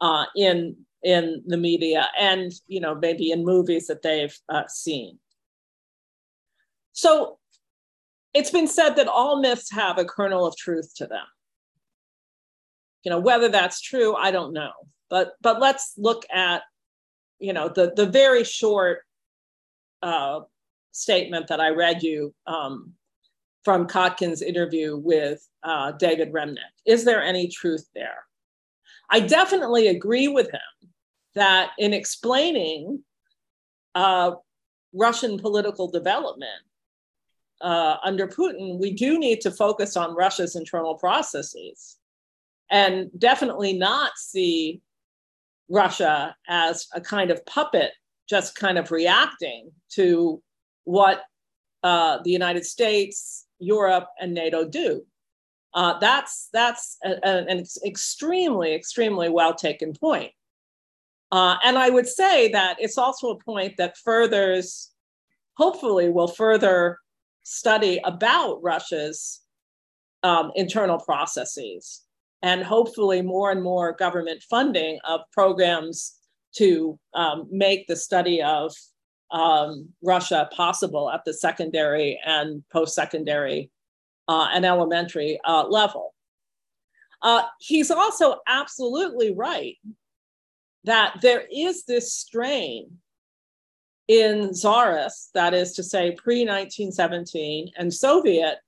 uh, 0.00 0.26
in 0.36 0.76
in 1.02 1.42
the 1.46 1.56
media 1.56 2.08
and 2.18 2.52
you 2.66 2.80
know 2.80 2.94
maybe 2.94 3.30
in 3.30 3.44
movies 3.44 3.86
that 3.86 4.02
they've 4.02 4.36
uh, 4.48 4.66
seen. 4.68 5.18
So 6.92 7.38
it's 8.34 8.50
been 8.50 8.68
said 8.68 8.96
that 8.96 9.08
all 9.08 9.40
myths 9.40 9.70
have 9.72 9.98
a 9.98 10.04
kernel 10.04 10.46
of 10.46 10.56
truth 10.56 10.92
to 10.96 11.06
them. 11.06 11.26
You 13.04 13.10
know 13.10 13.20
whether 13.20 13.48
that's 13.48 13.80
true, 13.80 14.14
I 14.14 14.30
don't 14.30 14.52
know, 14.52 14.72
but 15.08 15.32
but 15.40 15.60
let's 15.60 15.94
look 15.96 16.24
at 16.32 16.62
you 17.38 17.52
know 17.52 17.68
the 17.68 17.92
the 17.94 18.06
very 18.06 18.44
short 18.44 19.00
uh, 20.02 20.40
statement 20.92 21.48
that 21.48 21.60
I 21.60 21.70
read 21.70 22.02
you 22.02 22.34
um, 22.46 22.94
from 23.64 23.86
Kotkin's 23.86 24.42
interview 24.42 24.96
with 24.96 25.46
uh, 25.62 25.92
David 25.92 26.32
Remnick. 26.32 26.58
Is 26.86 27.04
there 27.04 27.22
any 27.22 27.48
truth 27.48 27.88
there? 27.94 28.24
I 29.10 29.20
definitely 29.20 29.88
agree 29.88 30.28
with 30.28 30.50
him 30.50 30.90
that 31.34 31.70
in 31.78 31.92
explaining 31.92 33.02
uh, 33.94 34.32
Russian 34.92 35.38
political 35.38 35.90
development 35.90 36.50
uh, 37.60 37.96
under 38.02 38.26
Putin, 38.26 38.78
we 38.78 38.92
do 38.92 39.18
need 39.18 39.40
to 39.42 39.50
focus 39.50 39.96
on 39.96 40.16
Russia's 40.16 40.56
internal 40.56 40.96
processes 40.96 41.98
and 42.70 43.10
definitely 43.18 43.74
not 43.74 44.12
see 44.16 44.80
Russia 45.68 46.34
as 46.48 46.88
a 46.94 47.00
kind 47.00 47.30
of 47.30 47.44
puppet, 47.46 47.92
just 48.28 48.56
kind 48.56 48.78
of 48.78 48.90
reacting 48.90 49.70
to 49.90 50.42
what 50.84 51.22
uh, 51.82 52.18
the 52.24 52.30
United 52.30 52.64
States, 52.64 53.46
Europe, 53.62 54.08
and 54.20 54.34
NATO 54.34 54.66
do. 54.66 55.04
Uh, 55.74 55.98
that's 55.98 56.48
that's 56.52 56.98
a, 57.04 57.12
a, 57.22 57.46
an 57.48 57.64
extremely, 57.84 58.74
extremely 58.74 59.28
well 59.28 59.54
taken 59.54 59.94
point. 59.94 60.32
Uh, 61.30 61.56
and 61.64 61.78
I 61.78 61.88
would 61.88 62.06
say 62.06 62.48
that 62.52 62.76
it's 62.78 62.98
also 62.98 63.30
a 63.30 63.38
point 63.42 63.78
that 63.78 63.96
furthers, 63.96 64.90
hopefully, 65.56 66.10
will 66.10 66.28
further 66.28 66.98
study 67.42 68.00
about 68.04 68.62
Russia's 68.62 69.40
um, 70.22 70.52
internal 70.54 70.98
processes 70.98 72.02
and 72.42 72.62
hopefully 72.62 73.22
more 73.22 73.50
and 73.50 73.62
more 73.62 73.92
government 73.92 74.42
funding 74.42 74.98
of 75.04 75.20
programs 75.32 76.16
to 76.56 76.98
um, 77.14 77.48
make 77.50 77.86
the 77.86 77.96
study 77.96 78.42
of 78.42 78.74
um, 79.32 79.88
Russia 80.02 80.48
possible 80.54 81.10
at 81.10 81.24
the 81.24 81.32
secondary 81.32 82.20
and 82.24 82.62
post 82.70 82.94
secondary 82.94 83.70
uh, 84.28 84.48
and 84.52 84.64
elementary 84.64 85.40
uh, 85.44 85.66
level. 85.66 86.14
Uh, 87.22 87.42
he's 87.60 87.90
also 87.90 88.36
absolutely 88.46 89.34
right 89.34 89.76
that 90.84 91.16
there 91.22 91.44
is 91.50 91.84
this 91.84 92.12
strain 92.12 92.98
in 94.08 94.50
Tsarist, 94.50 95.30
that 95.32 95.54
is 95.54 95.72
to 95.74 95.82
say, 95.82 96.10
pre 96.10 96.40
1917, 96.40 97.70
and 97.76 97.92
Soviet 97.94 98.58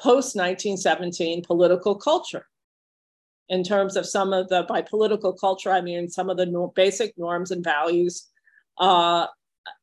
post 0.00 0.36
1917 0.36 1.42
political 1.42 1.96
culture. 1.96 2.46
In 3.48 3.64
terms 3.64 3.96
of 3.96 4.06
some 4.06 4.32
of 4.32 4.48
the, 4.48 4.64
by 4.68 4.82
political 4.82 5.32
culture, 5.32 5.70
I 5.72 5.80
mean 5.80 6.08
some 6.08 6.30
of 6.30 6.36
the 6.36 6.46
no, 6.46 6.72
basic 6.76 7.16
norms 7.18 7.50
and 7.50 7.64
values 7.64 8.28
uh, 8.78 9.26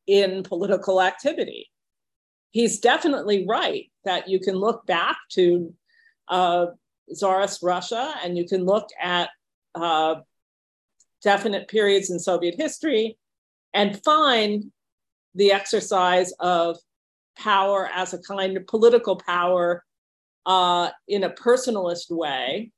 in 0.06 0.42
political 0.42 1.00
activity. 1.00 1.70
He's 2.50 2.80
definitely 2.80 3.46
right 3.46 3.90
that 4.04 4.28
you 4.28 4.40
can 4.40 4.56
look 4.56 4.86
back 4.86 5.16
to 5.32 5.72
uh, 6.28 6.66
Tsarist 7.12 7.62
Russia 7.62 8.14
and 8.22 8.36
you 8.36 8.46
can 8.46 8.64
look 8.64 8.88
at 9.00 9.30
uh, 9.74 10.16
definite 11.22 11.68
periods 11.68 12.10
in 12.10 12.18
Soviet 12.18 12.54
history 12.56 13.16
and 13.74 14.02
find 14.02 14.72
the 15.34 15.52
exercise 15.52 16.32
of 16.40 16.76
power 17.36 17.88
as 17.94 18.12
a 18.12 18.18
kind 18.18 18.56
of 18.56 18.66
political 18.66 19.16
power 19.16 19.84
uh, 20.46 20.90
in 21.06 21.24
a 21.24 21.30
personalist 21.30 22.10
way, 22.10 22.70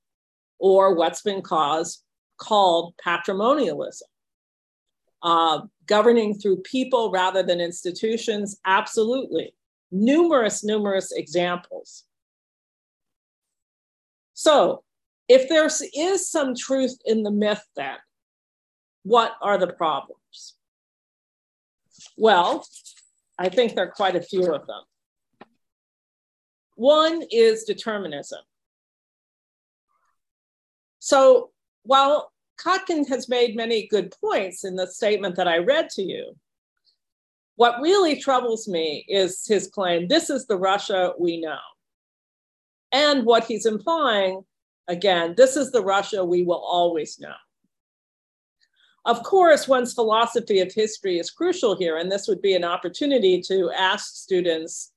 or 0.59 0.95
what's 0.95 1.23
been 1.23 1.43
caused, 1.43 2.03
called 2.37 2.95
patrimonialism. 3.03 4.09
Uh, 5.23 5.61
governing 5.87 6.35
through 6.35 6.57
people 6.63 7.11
rather 7.11 7.43
than 7.43 7.61
institutions, 7.61 8.59
absolutely. 8.67 9.55
Numerous, 9.91 10.65
numerous 10.65 11.13
examples. 11.13 12.05
So, 14.35 14.83
if 15.29 15.49
there 15.49 15.69
is 15.95 16.31
some 16.31 16.55
truth 16.55 16.99
in 17.05 17.23
the 17.23 17.31
myth, 17.31 17.65
then 17.77 17.97
what 19.05 19.35
are 19.41 19.59
the 19.59 19.69
problems? 19.69 20.55
Well, 22.17 22.67
I 23.39 23.49
think 23.49 23.75
there 23.75 23.85
are 23.85 23.91
quite 23.91 24.17
a 24.17 24.23
few 24.23 24.53
of 24.53 24.67
them. 24.67 24.83
One 26.75 27.23
is 27.31 27.65
determinism. 27.65 28.41
So 30.99 31.51
while 31.83 32.32
Kotkin 32.59 33.09
has 33.09 33.29
made 33.29 33.57
many 33.57 33.87
good 33.89 34.15
points 34.21 34.65
in 34.65 34.77
the 34.77 34.87
statement 34.87 35.37
that 35.37 35.49
I 35.49 35.59
read 35.59 35.89
to 35.91 36.03
you, 36.03 36.37
what 37.57 37.81
really 37.81 38.19
troubles 38.19 38.67
me 38.67 39.05
is 39.09 39.47
his 39.47 39.69
claim 39.69 40.09
this 40.09 40.31
is 40.31 40.47
the 40.47 40.57
Russia 40.57 41.13
we 41.19 41.41
know. 41.41 41.59
And 42.93 43.25
what 43.25 43.45
he's 43.45 43.67
implying, 43.67 44.45
again, 44.89 45.35
this 45.37 45.57
is 45.57 45.71
the 45.71 45.83
Russia 45.83 46.25
we 46.25 46.43
will 46.43 46.63
always 46.63 47.19
know. 47.19 47.35
Of 49.05 49.23
course, 49.25 49.67
one's 49.67 49.95
philosophy 49.95 50.61
of 50.61 50.73
history 50.73 51.19
is 51.19 51.31
crucial 51.31 51.77
here, 51.77 51.97
and 51.97 52.11
this 52.11 52.29
would 52.29 52.41
be 52.41 52.55
an 52.55 52.65
opportunity 52.65 53.41
to 53.43 53.71
ask 53.77 54.15
students, 54.15 54.93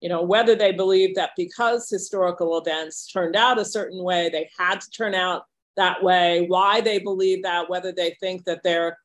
you 0.00 0.08
know, 0.08 0.22
whether 0.22 0.54
they 0.54 0.72
believe 0.72 1.14
that 1.16 1.32
because 1.36 1.90
historical 1.90 2.56
events 2.56 3.10
turned 3.10 3.36
out 3.36 3.58
a 3.58 3.64
certain 3.64 4.02
way, 4.02 4.30
they 4.30 4.48
had 4.58 4.80
to 4.80 4.90
turn 4.90 5.14
out 5.14 5.44
that 5.76 6.02
way, 6.02 6.46
why 6.46 6.80
they 6.80 6.98
believe 6.98 7.42
that, 7.42 7.70
whether 7.70 7.92
they 7.92 8.16
think 8.20 8.44
that 8.44 8.62
there 8.62 8.98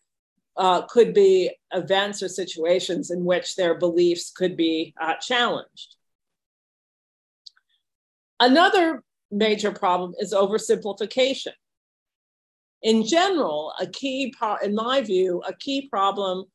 uh, 0.58 0.82
could 0.84 1.13
be 1.13 1.51
events 1.73 2.23
or 2.23 2.30
situations 2.30 3.12
in 3.12 3.25
which 3.25 3.56
their 3.56 3.78
beliefs 3.78 4.32
could 4.32 4.56
be 4.56 4.93
uh, 4.99 5.15
challenged. 5.15 5.95
Another 8.39 9.04
major 9.32 9.71
problem 9.71 10.13
is 10.19 10.34
oversimplification 10.34 11.54
in 12.86 13.04
general, 13.04 13.73
a 13.80 13.88
key 13.88 14.32
in 14.63 14.75
my 14.75 15.01
view, 15.01 15.41
a 15.47 15.54
key 15.56 15.89
problem 15.89 16.45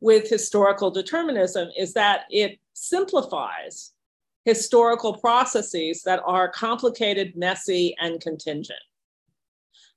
with 0.00 0.30
historical 0.30 0.92
determinism 0.92 1.68
is 1.76 1.92
that 1.94 2.22
it 2.30 2.60
simplifies 2.72 3.90
historical 4.44 5.18
processes 5.18 6.02
that 6.04 6.20
are 6.24 6.48
complicated, 6.48 7.36
messy, 7.36 7.96
and 8.00 8.20
contingent. 8.20 8.78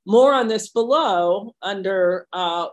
More 0.05 0.33
on 0.33 0.47
this 0.47 0.69
below 0.69 1.55
under 1.61 2.27
uh, 2.31 2.67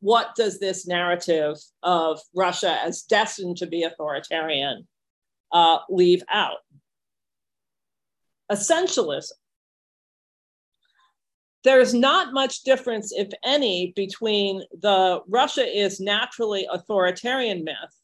what 0.00 0.34
does 0.36 0.58
this 0.58 0.86
narrative 0.86 1.56
of 1.82 2.20
Russia 2.34 2.78
as 2.84 3.02
destined 3.02 3.58
to 3.58 3.66
be 3.66 3.82
authoritarian 3.82 4.86
uh, 5.52 5.78
leave 5.88 6.22
out? 6.30 6.58
Essentialism 8.50 9.32
there's 11.64 11.92
not 11.92 12.32
much 12.32 12.62
difference, 12.62 13.12
if 13.12 13.28
any, 13.44 13.92
between 13.96 14.62
the 14.80 15.20
Russia 15.28 15.66
is 15.66 16.00
naturally 16.00 16.66
authoritarian 16.70 17.64
myth 17.64 17.94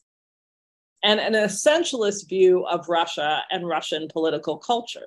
and 1.03 1.21
an 1.21 1.35
essentialist 1.35 2.29
view 2.29 2.67
of 2.67 2.89
Russia 2.89 3.43
and 3.51 3.67
Russian 3.67 4.09
political 4.13 4.59
culture. 4.59 5.07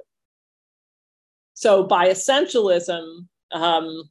So 1.54 1.84
by 1.84 2.10
essentialism, 2.10 3.28
um, 3.52 4.10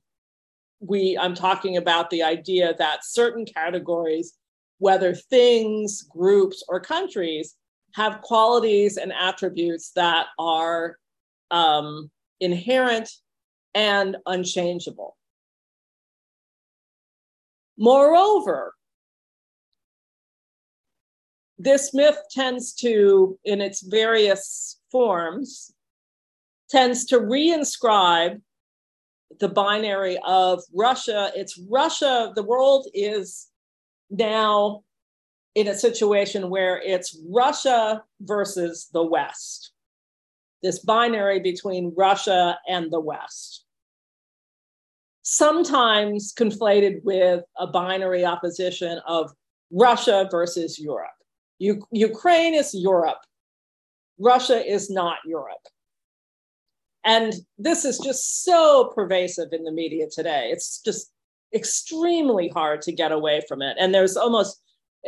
we 0.81 1.17
I'm 1.19 1.35
talking 1.35 1.77
about 1.77 2.11
the 2.11 2.23
idea 2.23 2.75
that 2.79 3.05
certain 3.05 3.45
categories, 3.45 4.35
whether 4.79 5.15
things, 5.15 6.03
groups, 6.03 6.63
or 6.69 6.81
countries, 6.81 7.55
have 7.95 8.21
qualities 8.21 8.97
and 8.99 9.13
attributes 9.13 9.93
that 9.93 10.27
are 10.39 10.99
um, 11.51 12.11
inherent 12.41 13.11
and 13.75 14.17
unchangeable. 14.27 15.17
Moreover, 17.79 18.75
this 21.59 21.95
myth 21.95 22.19
tends 22.31 22.75
to, 22.75 23.39
in 23.45 23.61
its 23.61 23.83
various 23.83 24.79
forms, 24.91 25.73
tends 26.71 27.07
to 27.07 27.19
reinscribe 27.19 28.41
the 29.41 29.49
binary 29.49 30.19
of 30.27 30.63
Russia. 30.75 31.31
It's 31.35 31.59
Russia, 31.71 32.33
the 32.35 32.43
world 32.43 32.89
is 32.95 33.49
now 34.11 34.83
in 35.55 35.69
a 35.69 35.75
situation 35.75 36.51
where 36.51 36.81
it's 36.83 37.19
Russia 37.31 38.03
versus 38.21 38.89
the 38.93 39.03
West, 39.03 39.73
this 40.63 40.81
binary 40.81 41.41
between 41.41 41.95
Russia 41.97 42.59
and 42.69 42.91
the 42.93 43.01
West. 43.01 43.65
Sometimes 45.23 46.33
conflated 46.35 47.03
with 47.05 47.43
a 47.59 47.67
binary 47.67 48.25
opposition 48.25 49.01
of 49.07 49.33
Russia 49.73 50.29
versus 50.31 50.79
Europe. 50.79 51.11
U- 51.59 51.87
Ukraine 51.91 52.55
is 52.55 52.75
Europe. 52.75 53.19
Russia 54.19 54.65
is 54.65 54.91
not 54.91 55.19
Europe. 55.27 55.67
And 57.07 57.35
this 57.57 57.85
is 57.85 57.99
just 58.01 58.43
so 58.45 58.93
pervasive 58.93 59.53
in 59.53 59.63
the 59.63 59.71
media 59.71 60.07
today. 60.11 60.51
It's 60.51 60.83
just 60.83 61.13
extremely 61.55 62.49
hard 62.49 62.83
to 62.83 62.93
get 62.93 63.13
away 63.13 63.43
from 63.49 63.63
it. 63.63 63.77
And 63.79 63.95
there's 63.95 64.17
almost, 64.17 64.61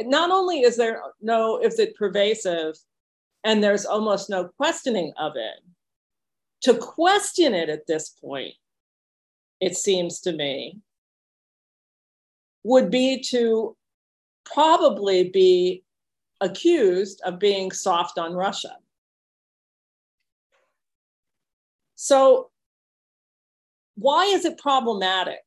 not 0.03 0.31
only 0.31 0.61
is 0.61 0.77
there 0.77 1.03
no, 1.21 1.59
is 1.59 1.81
it 1.81 1.97
pervasive, 1.97 2.77
and 3.43 3.63
there's 3.63 3.85
almost 3.85 4.31
no 4.31 4.49
questioning 4.57 5.13
of 5.19 5.33
it. 5.35 5.61
To 6.63 6.75
question 6.75 7.53
it 7.53 7.69
at 7.69 7.87
this 7.89 8.11
point, 8.11 8.55
it 9.61 9.77
seems 9.77 10.21
to 10.21 10.33
me, 10.33 10.79
would 12.63 12.91
be 12.91 13.21
to 13.31 13.77
probably 14.45 15.31
be 15.31 15.83
accused 16.41 17.21
of 17.25 17.41
being 17.41 17.73
soft 17.73 18.19
on 18.19 18.35
Russia. 18.35 18.77
So, 22.01 22.51
why 23.97 24.27
is 24.27 24.45
it 24.45 24.57
problematic? 24.57 25.43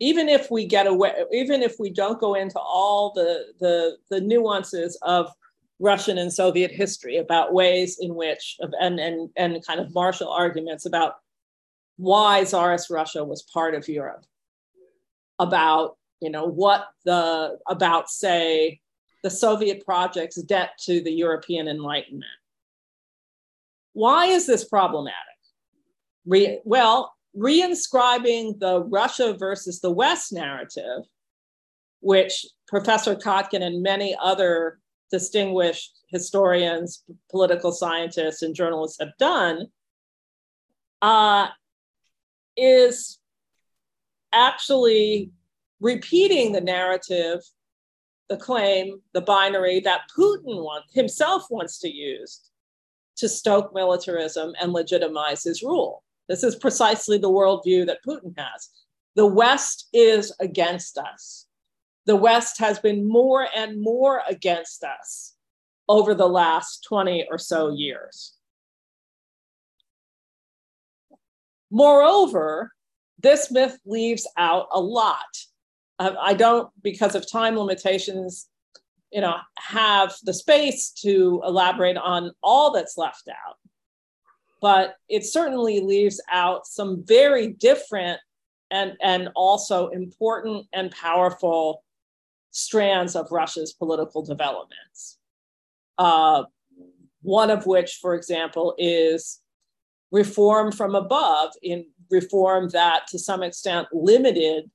Even 0.00 0.26
if 0.26 0.50
we 0.50 0.64
get 0.64 0.86
away, 0.86 1.12
even 1.32 1.62
if 1.62 1.76
we 1.78 1.90
don't 1.90 2.18
go 2.18 2.32
into 2.32 2.58
all 2.58 3.12
the, 3.14 3.52
the, 3.60 3.98
the 4.08 4.22
nuances 4.22 4.96
of 5.02 5.30
Russian 5.78 6.16
and 6.16 6.32
Soviet 6.32 6.70
history 6.70 7.18
about 7.18 7.52
ways 7.52 7.98
in 8.00 8.14
which, 8.14 8.56
and, 8.80 8.98
and, 8.98 9.28
and 9.36 9.66
kind 9.66 9.80
of 9.80 9.94
marshal 9.94 10.30
arguments 10.30 10.86
about 10.86 11.16
why 11.98 12.44
Tsarist 12.44 12.88
Russia 12.88 13.22
was 13.22 13.42
part 13.42 13.74
of 13.74 13.86
Europe, 13.86 14.24
about, 15.38 15.98
you 16.22 16.30
know, 16.30 16.46
what 16.46 16.86
the, 17.04 17.58
about, 17.68 18.08
say, 18.08 18.80
the 19.22 19.30
Soviet 19.30 19.84
project's 19.84 20.40
debt 20.40 20.70
to 20.86 21.02
the 21.02 21.12
European 21.12 21.68
Enlightenment. 21.68 22.24
Why 23.92 24.28
is 24.28 24.46
this 24.46 24.64
problematic? 24.64 25.26
Re- 26.30 26.60
well, 26.64 27.12
reinscribing 27.36 28.60
the 28.60 28.84
Russia 28.84 29.34
versus 29.36 29.80
the 29.80 29.90
West 29.90 30.32
narrative, 30.32 31.02
which 32.00 32.46
Professor 32.68 33.16
Kotkin 33.16 33.62
and 33.62 33.82
many 33.82 34.16
other 34.22 34.78
distinguished 35.10 35.98
historians, 36.08 37.02
political 37.30 37.72
scientists, 37.72 38.42
and 38.42 38.54
journalists 38.54 38.98
have 39.00 39.10
done, 39.18 39.66
uh, 41.02 41.48
is 42.56 43.18
actually 44.32 45.32
repeating 45.80 46.52
the 46.52 46.60
narrative 46.60 47.40
the 48.28 48.36
claim, 48.36 49.00
the 49.12 49.20
binary 49.20 49.80
that 49.80 50.02
Putin 50.16 50.62
want, 50.62 50.84
himself 50.92 51.46
wants 51.50 51.80
to 51.80 51.90
use 51.90 52.52
to 53.16 53.28
stoke 53.28 53.74
militarism 53.74 54.52
and 54.60 54.72
legitimize 54.72 55.42
his 55.42 55.64
rule. 55.64 56.04
This 56.30 56.44
is 56.44 56.54
precisely 56.54 57.18
the 57.18 57.28
worldview 57.28 57.84
that 57.86 57.98
Putin 58.06 58.32
has. 58.38 58.70
The 59.16 59.26
West 59.26 59.88
is 59.92 60.32
against 60.40 60.96
us. 60.96 61.46
The 62.06 62.16
West 62.16 62.58
has 62.60 62.78
been 62.78 63.06
more 63.06 63.48
and 63.54 63.82
more 63.82 64.22
against 64.28 64.84
us 64.84 65.34
over 65.88 66.14
the 66.14 66.28
last 66.28 66.84
20 66.88 67.26
or 67.30 67.36
so 67.36 67.70
years. 67.70 68.34
Moreover, 71.70 72.72
this 73.18 73.50
myth 73.50 73.78
leaves 73.84 74.26
out 74.38 74.68
a 74.72 74.80
lot 74.80 75.26
I 76.00 76.32
don't, 76.32 76.70
because 76.82 77.14
of 77.14 77.30
time 77.30 77.58
limitations, 77.58 78.48
you 79.12 79.20
know, 79.20 79.36
have 79.58 80.14
the 80.22 80.32
space 80.32 80.92
to 81.02 81.42
elaborate 81.44 81.98
on 81.98 82.32
all 82.42 82.72
that's 82.72 82.96
left 82.96 83.28
out. 83.28 83.56
But 84.60 84.96
it 85.08 85.24
certainly 85.24 85.80
leaves 85.80 86.20
out 86.30 86.66
some 86.66 87.02
very 87.06 87.48
different 87.48 88.20
and, 88.70 88.96
and 89.02 89.30
also 89.34 89.88
important 89.88 90.66
and 90.72 90.90
powerful 90.90 91.82
strands 92.50 93.16
of 93.16 93.30
Russia's 93.30 93.72
political 93.72 94.22
developments. 94.22 95.18
Uh, 95.98 96.44
one 97.22 97.50
of 97.50 97.66
which, 97.66 97.98
for 98.00 98.14
example, 98.14 98.74
is 98.78 99.40
reform 100.10 100.72
from 100.72 100.94
above, 100.94 101.52
in 101.62 101.86
reform 102.10 102.68
that 102.70 103.06
to 103.08 103.18
some 103.18 103.42
extent 103.42 103.86
limited 103.92 104.70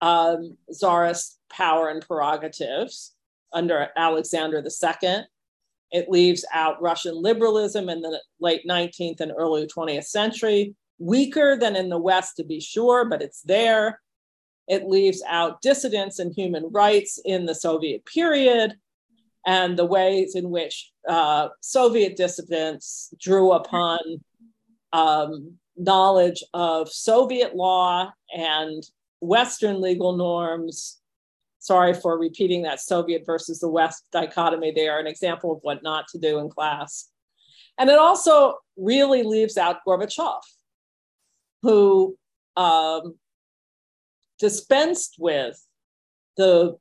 um, 0.00 0.56
czarist 0.72 1.38
power 1.50 1.88
and 1.88 2.06
prerogatives 2.06 3.14
under 3.52 3.88
Alexander 3.96 4.58
II. 4.58 5.18
It 5.92 6.08
leaves 6.08 6.44
out 6.52 6.80
Russian 6.80 7.20
liberalism 7.20 7.88
in 7.88 8.00
the 8.00 8.20
late 8.40 8.66
19th 8.68 9.20
and 9.20 9.32
early 9.36 9.66
20th 9.66 10.04
century, 10.04 10.74
weaker 10.98 11.56
than 11.56 11.76
in 11.76 11.88
the 11.88 11.98
West 11.98 12.36
to 12.36 12.44
be 12.44 12.60
sure, 12.60 13.04
but 13.04 13.22
it's 13.22 13.42
there. 13.42 14.00
It 14.68 14.86
leaves 14.86 15.22
out 15.28 15.62
dissidents 15.62 16.20
and 16.20 16.32
human 16.32 16.70
rights 16.70 17.18
in 17.24 17.46
the 17.46 17.54
Soviet 17.54 18.04
period 18.06 18.74
and 19.46 19.76
the 19.76 19.86
ways 19.86 20.34
in 20.34 20.50
which 20.50 20.92
uh, 21.08 21.48
Soviet 21.60 22.16
dissidents 22.16 23.12
drew 23.18 23.52
upon 23.52 23.98
um, 24.92 25.54
knowledge 25.76 26.44
of 26.52 26.88
Soviet 26.88 27.56
law 27.56 28.12
and 28.32 28.82
Western 29.20 29.80
legal 29.80 30.16
norms, 30.16 30.99
sorry 31.60 31.94
for 31.94 32.18
repeating 32.18 32.62
that 32.62 32.80
Soviet 32.80 33.22
versus 33.24 33.60
the 33.60 33.68
West 33.68 34.04
dichotomy, 34.10 34.72
they 34.72 34.88
are 34.88 34.98
an 34.98 35.06
example 35.06 35.52
of 35.52 35.60
what 35.62 35.82
not 35.82 36.08
to 36.08 36.18
do 36.18 36.38
in 36.38 36.50
class. 36.50 37.08
And 37.78 37.88
it 37.88 37.98
also 37.98 38.56
really 38.76 39.22
leaves 39.22 39.56
out 39.56 39.84
Gorbachev, 39.86 40.40
who 41.62 42.16
um, 42.56 43.14
dispensed 44.38 45.16
with 45.18 45.64
the 46.36 46.76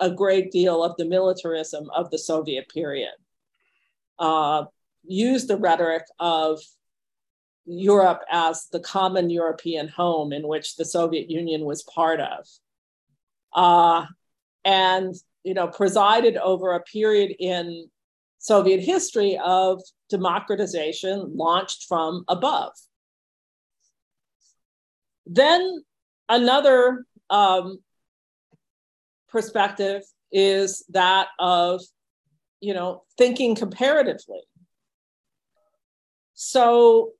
a 0.00 0.10
great 0.10 0.50
deal 0.50 0.82
of 0.82 0.96
the 0.96 1.04
militarism 1.04 1.90
of 1.94 2.10
the 2.10 2.18
Soviet 2.18 2.68
period, 2.70 3.12
uh, 4.18 4.64
used 5.04 5.46
the 5.46 5.58
rhetoric 5.58 6.04
of 6.18 6.58
Europe 7.66 8.22
as 8.30 8.66
the 8.72 8.80
common 8.80 9.28
European 9.28 9.88
home 9.88 10.32
in 10.32 10.48
which 10.48 10.76
the 10.76 10.86
Soviet 10.86 11.30
Union 11.30 11.66
was 11.66 11.82
part 11.82 12.18
of. 12.18 12.46
Uh, 13.52 14.06
and, 14.64 15.14
you 15.42 15.54
know, 15.54 15.68
presided 15.68 16.36
over 16.36 16.72
a 16.72 16.80
period 16.80 17.34
in 17.38 17.88
Soviet 18.38 18.80
history 18.80 19.38
of 19.42 19.82
democratization 20.08 21.36
launched 21.36 21.86
from 21.88 22.24
above. 22.28 22.72
Then 25.26 25.84
another 26.28 27.04
um, 27.28 27.78
perspective 29.28 30.02
is 30.32 30.84
that 30.90 31.28
of, 31.38 31.82
you 32.60 32.74
know, 32.74 33.02
thinking 33.18 33.54
comparatively. 33.54 34.40
So 36.34 37.12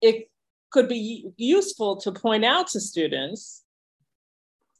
it 0.00 0.28
could 0.70 0.88
be 0.88 1.30
useful 1.36 1.96
to 2.00 2.12
point 2.12 2.44
out 2.44 2.66
to 2.68 2.80
students 2.80 3.62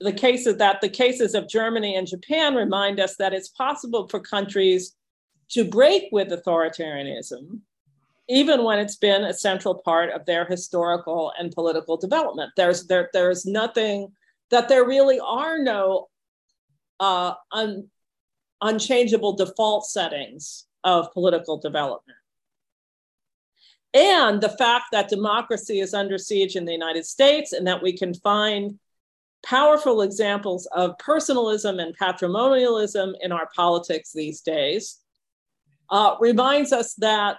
the 0.00 0.12
cases 0.12 0.56
that 0.58 0.80
the 0.80 0.88
cases 0.88 1.34
of 1.34 1.48
Germany 1.48 1.96
and 1.96 2.06
Japan 2.06 2.54
remind 2.54 3.00
us 3.00 3.16
that 3.16 3.32
it's 3.32 3.48
possible 3.48 4.08
for 4.08 4.20
countries 4.20 4.94
to 5.50 5.64
break 5.64 6.04
with 6.12 6.28
authoritarianism, 6.28 7.60
even 8.28 8.64
when 8.64 8.78
it's 8.78 8.96
been 8.96 9.24
a 9.24 9.32
central 9.32 9.74
part 9.74 10.10
of 10.10 10.26
their 10.26 10.44
historical 10.44 11.32
and 11.38 11.52
political 11.52 11.96
development. 11.96 12.50
There's 12.56 12.86
there 12.86 13.08
there's 13.12 13.46
nothing 13.46 14.12
that 14.50 14.68
there 14.68 14.86
really 14.86 15.18
are 15.20 15.58
no 15.58 16.08
uh, 17.00 17.34
un, 17.52 17.88
unchangeable 18.60 19.34
default 19.34 19.86
settings 19.86 20.66
of 20.84 21.12
political 21.12 21.58
development. 21.58 22.18
And 23.94 24.42
the 24.42 24.50
fact 24.50 24.86
that 24.92 25.08
democracy 25.08 25.80
is 25.80 25.94
under 25.94 26.18
siege 26.18 26.54
in 26.54 26.66
the 26.66 26.72
United 26.72 27.06
States 27.06 27.52
and 27.52 27.66
that 27.66 27.82
we 27.82 27.96
can 27.96 28.12
find 28.12 28.78
powerful 29.46 30.02
examples 30.02 30.66
of 30.72 30.98
personalism 30.98 31.78
and 31.78 31.96
patrimonialism 31.96 33.14
in 33.20 33.30
our 33.30 33.48
politics 33.54 34.12
these 34.12 34.40
days 34.40 34.98
uh, 35.90 36.16
reminds 36.20 36.72
us 36.72 36.94
that 36.94 37.36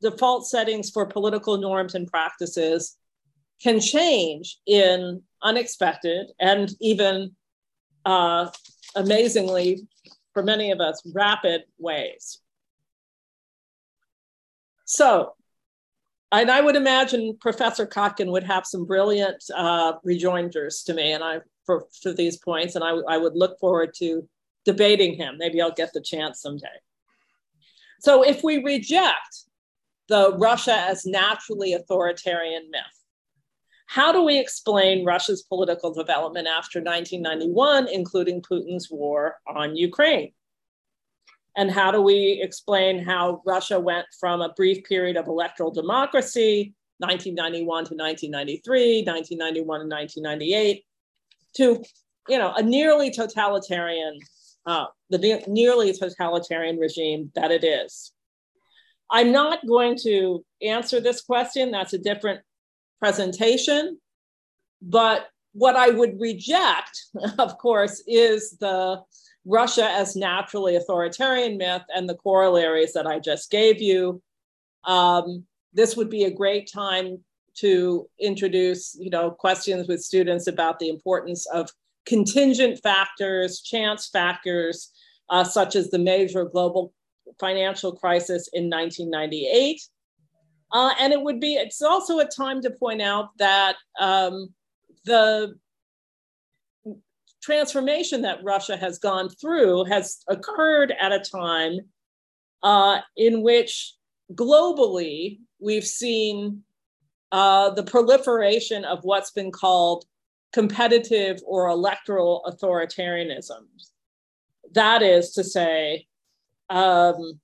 default 0.00 0.46
settings 0.46 0.90
for 0.90 1.04
political 1.04 1.58
norms 1.58 1.94
and 1.94 2.08
practices 2.08 2.96
can 3.62 3.78
change 3.78 4.58
in 4.66 5.22
unexpected 5.42 6.26
and 6.40 6.70
even 6.80 7.30
uh, 8.06 8.48
amazingly, 8.96 9.86
for 10.32 10.42
many 10.42 10.70
of 10.70 10.80
us, 10.80 11.02
rapid 11.14 11.62
ways. 11.78 12.38
So, 14.86 15.34
and 16.40 16.50
I 16.50 16.60
would 16.60 16.76
imagine 16.76 17.36
Professor 17.40 17.86
Kotkin 17.86 18.30
would 18.30 18.44
have 18.44 18.66
some 18.66 18.86
brilliant 18.86 19.42
uh, 19.54 19.94
rejoinders 20.02 20.82
to 20.84 20.94
me, 20.94 21.12
and 21.12 21.22
I 21.22 21.38
for, 21.66 21.86
for 22.02 22.12
these 22.12 22.36
points, 22.36 22.74
and 22.74 22.84
I, 22.84 22.90
I 23.08 23.16
would 23.16 23.34
look 23.34 23.58
forward 23.58 23.94
to 23.98 24.28
debating 24.64 25.14
him. 25.14 25.36
Maybe 25.38 25.60
I'll 25.60 25.72
get 25.72 25.92
the 25.92 26.00
chance 26.00 26.40
someday. 26.40 26.66
So, 28.00 28.22
if 28.22 28.42
we 28.42 28.62
reject 28.62 29.44
the 30.08 30.36
Russia 30.36 30.74
as 30.74 31.06
naturally 31.06 31.72
authoritarian 31.72 32.70
myth, 32.70 32.82
how 33.86 34.12
do 34.12 34.22
we 34.24 34.38
explain 34.38 35.04
Russia's 35.04 35.42
political 35.42 35.92
development 35.92 36.48
after 36.48 36.80
1991, 36.80 37.88
including 37.88 38.42
Putin's 38.42 38.90
war 38.90 39.36
on 39.46 39.76
Ukraine? 39.76 40.32
And 41.56 41.70
how 41.70 41.90
do 41.90 42.00
we 42.00 42.40
explain 42.42 43.04
how 43.04 43.42
Russia 43.46 43.78
went 43.78 44.06
from 44.18 44.40
a 44.40 44.52
brief 44.54 44.84
period 44.84 45.16
of 45.16 45.28
electoral 45.28 45.70
democracy, 45.70 46.74
1991 46.98 47.66
to 47.86 47.94
1993, 47.94 49.04
1991 49.04 49.80
to 49.80 49.86
1998, 49.86 50.84
to 51.56 51.82
you 52.28 52.38
know 52.38 52.52
a 52.54 52.62
nearly 52.62 53.10
totalitarian, 53.10 54.18
uh, 54.66 54.86
the 55.10 55.18
ne- 55.18 55.44
nearly 55.46 55.92
totalitarian 55.92 56.78
regime 56.78 57.30
that 57.34 57.50
it 57.50 57.64
is? 57.64 58.12
I'm 59.10 59.30
not 59.30 59.64
going 59.66 59.96
to 60.02 60.44
answer 60.62 61.00
this 61.00 61.20
question. 61.20 61.70
That's 61.70 61.92
a 61.92 61.98
different 61.98 62.40
presentation. 62.98 63.98
But 64.82 65.28
what 65.52 65.76
I 65.76 65.90
would 65.90 66.20
reject, 66.20 67.00
of 67.38 67.58
course, 67.58 68.02
is 68.06 68.56
the 68.58 69.02
Russia 69.46 69.88
as 69.90 70.16
naturally 70.16 70.76
authoritarian 70.76 71.56
myth 71.56 71.82
and 71.94 72.08
the 72.08 72.16
corollaries 72.16 72.92
that 72.92 73.06
I 73.06 73.18
just 73.18 73.50
gave 73.50 73.80
you. 73.80 74.22
Um, 74.84 75.44
this 75.72 75.96
would 75.96 76.10
be 76.10 76.24
a 76.24 76.30
great 76.30 76.70
time 76.70 77.22
to 77.56 78.08
introduce, 78.18 78.96
you 78.98 79.10
know, 79.10 79.30
questions 79.30 79.86
with 79.86 80.02
students 80.02 80.46
about 80.46 80.78
the 80.78 80.88
importance 80.88 81.46
of 81.46 81.70
contingent 82.06 82.80
factors, 82.82 83.60
chance 83.60 84.08
factors, 84.08 84.90
uh, 85.30 85.44
such 85.44 85.76
as 85.76 85.90
the 85.90 85.98
major 85.98 86.44
global 86.44 86.92
financial 87.38 87.92
crisis 87.92 88.48
in 88.52 88.68
1998, 88.68 89.80
uh, 90.72 90.92
and 91.00 91.12
it 91.12 91.22
would 91.22 91.40
be, 91.40 91.54
it's 91.54 91.80
also 91.80 92.18
a 92.18 92.24
time 92.24 92.60
to 92.60 92.70
point 92.70 93.00
out 93.00 93.30
that 93.38 93.76
um, 94.00 94.52
the 95.04 95.54
transformation 97.44 98.22
that 98.22 98.42
Russia 98.42 98.76
has 98.76 98.98
gone 98.98 99.28
through 99.28 99.84
has 99.84 100.22
occurred 100.28 100.94
at 100.98 101.12
a 101.12 101.18
time 101.18 101.78
uh, 102.62 103.00
in 103.16 103.42
which 103.42 103.94
globally 104.32 105.38
we've 105.60 105.86
seen 105.86 106.62
uh, 107.32 107.68
the 107.70 107.82
proliferation 107.82 108.84
of 108.84 109.00
what's 109.02 109.32
been 109.32 109.50
called 109.50 110.06
competitive 110.54 111.38
or 111.44 111.68
electoral 111.68 112.42
authoritarianism. 112.46 113.66
That 114.72 115.02
is 115.02 115.32
to 115.32 115.44
say, 115.44 116.06
um, 116.70 117.40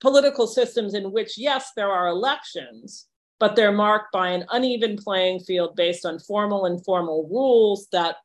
political 0.00 0.46
systems 0.46 0.92
in 0.92 1.12
which, 1.12 1.38
yes, 1.38 1.70
there 1.76 1.90
are 1.90 2.08
elections, 2.08 3.06
but 3.40 3.56
they're 3.56 3.72
marked 3.72 4.12
by 4.12 4.28
an 4.28 4.44
uneven 4.50 4.98
playing 4.98 5.40
field 5.40 5.74
based 5.76 6.04
on 6.04 6.18
formal 6.18 6.66
and 6.66 6.78
informal 6.78 7.26
rules 7.30 7.88
that 7.92 8.16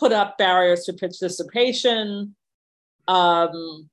put 0.00 0.12
up 0.12 0.38
barriers 0.38 0.84
to 0.84 0.94
participation, 0.94 2.34
um, 3.06 3.88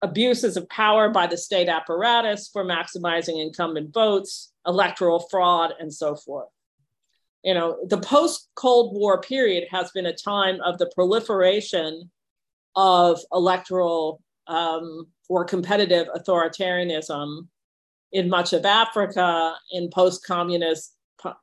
abuses 0.00 0.56
of 0.56 0.68
power 0.70 1.10
by 1.10 1.26
the 1.26 1.36
state 1.36 1.68
apparatus 1.68 2.48
for 2.50 2.64
maximizing 2.64 3.40
incumbent 3.40 3.92
votes, 3.92 4.52
electoral 4.66 5.20
fraud, 5.30 5.74
and 5.78 5.92
so 5.92 6.16
forth. 6.16 6.48
You 7.44 7.54
know, 7.54 7.78
the 7.86 7.98
post 7.98 8.48
Cold 8.54 8.94
War 8.94 9.20
period 9.20 9.64
has 9.70 9.90
been 9.90 10.06
a 10.06 10.14
time 10.14 10.58
of 10.62 10.78
the 10.78 10.90
proliferation 10.94 12.10
of 12.74 13.20
electoral 13.32 14.22
um, 14.46 15.06
for 15.28 15.44
competitive 15.44 16.08
authoritarianism 16.16 17.46
in 18.12 18.28
much 18.28 18.52
of 18.52 18.64
Africa, 18.64 19.54
in 19.70 19.90
post-communist 19.90 20.96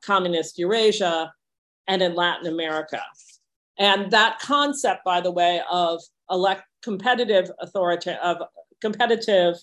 communist 0.04 0.58
Eurasia, 0.58 1.32
and 1.86 2.02
in 2.02 2.14
Latin 2.14 2.52
America. 2.52 3.00
And 3.80 4.10
that 4.10 4.38
concept, 4.40 5.04
by 5.06 5.22
the 5.22 5.30
way, 5.30 5.62
of 5.70 6.02
elect 6.30 6.64
competitive 6.82 7.50
authority 7.60 8.12
of 8.22 8.36
competitive 8.82 9.56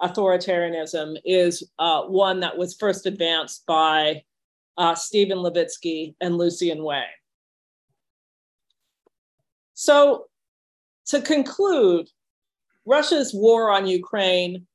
authoritarianism 0.00 1.16
is 1.24 1.68
uh, 1.80 2.02
one 2.02 2.38
that 2.40 2.56
was 2.56 2.76
first 2.76 3.04
advanced 3.04 3.66
by 3.66 4.22
uh, 4.76 4.94
Steven 4.94 5.38
Levitsky 5.38 6.14
and 6.20 6.38
Lucan 6.38 6.84
Way. 6.84 7.02
So, 9.74 10.26
to 11.06 11.20
conclude, 11.20 12.08
Russia's 12.86 13.34
war 13.34 13.72
on 13.72 13.88
Ukraine 13.88 14.68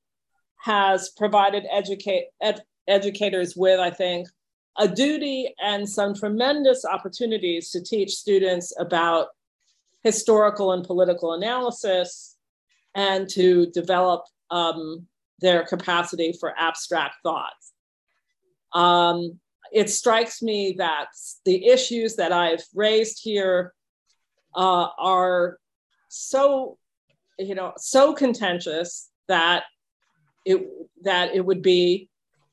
has 0.62 1.10
provided 1.12 1.64
ed, 1.72 2.64
educators 2.88 3.56
with, 3.56 3.80
I 3.80 3.92
think, 3.92 4.28
a 4.78 4.88
duty 4.88 5.54
and 5.62 5.88
some 5.88 6.14
tremendous 6.14 6.86
opportunities 6.86 7.70
to 7.72 7.84
teach 7.84 8.12
students 8.12 8.74
about 8.80 9.28
historical 10.04 10.72
and 10.74 10.86
political 10.86 11.34
analysis 11.34 12.38
and 12.96 13.30
to 13.30 13.68
develop 13.68 14.26
um, 14.50 15.08
their 15.40 15.64
capacity 15.66 16.34
for 16.40 16.54
abstract 16.58 17.16
thought. 17.24 17.54
Um, 18.74 19.40
it 19.72 19.90
strikes 19.90 20.42
me 20.42 20.76
that 20.78 21.08
the 21.46 21.68
issues 21.68 22.16
that 22.16 22.32
I've 22.32 22.64
raised 22.74 23.20
here 23.24 23.74
uh, 24.56 24.88
are 24.98 25.58
so 26.10 26.78
you 27.40 27.56
know 27.56 27.74
so 27.78 28.14
contentious 28.14 29.10
that 29.28 29.64
it 30.46 30.68
that 31.04 31.34
it 31.34 31.44
would 31.44 31.64
be 31.64 32.10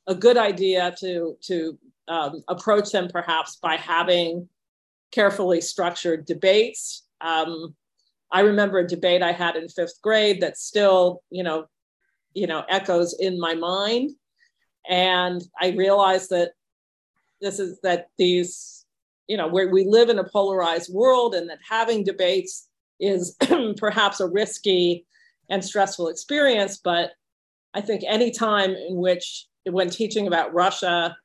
a 0.07 0.15
good 0.15 0.39
idea 0.39 0.95
to 1.01 1.37
to 1.43 1.79
um, 2.11 2.43
approach 2.49 2.91
them 2.91 3.09
perhaps 3.09 3.57
by 3.57 3.77
having 3.77 4.49
carefully 5.13 5.61
structured 5.61 6.27
debates. 6.27 7.07
Um, 7.21 7.75
I 8.33 8.41
remember 8.41 8.79
a 8.79 8.87
debate 8.87 9.23
I 9.23 9.33
had 9.33 9.57
in 9.57 9.69
fifth 9.69 10.03
grade 10.03 10.41
that 10.41 10.59
still, 10.59 11.23
you 11.31 11.43
know, 11.43 11.67
you 12.35 12.47
know, 12.47 12.65
echoes 12.69 13.17
in 13.19 13.41
my 13.41 13.55
mind, 13.55 14.11
and 14.89 15.43
I 15.61 15.71
realized 15.71 16.31
that 16.31 16.53
this 17.41 17.59
is 17.59 17.81
that 17.83 18.09
these, 18.19 18.85
you 19.27 19.37
know, 19.37 19.49
where 19.49 19.69
we 19.69 19.85
live 19.85 20.11
in 20.11 20.19
a 20.19 20.29
polarized 20.29 20.93
world, 20.93 21.35
and 21.35 21.49
that 21.49 21.59
having 21.69 22.05
debates 22.05 22.69
is 23.01 23.37
perhaps 23.79 24.21
a 24.21 24.29
risky 24.29 25.07
and 25.49 25.65
stressful 25.65 26.09
experience. 26.09 26.81
But 26.83 27.13
I 27.75 27.81
think 27.81 28.03
any 28.07 28.31
time 28.31 28.71
in 28.71 28.97
which, 28.97 29.47
when 29.65 29.91
teaching 29.91 30.27
about 30.27 30.55
Russia 30.55 31.17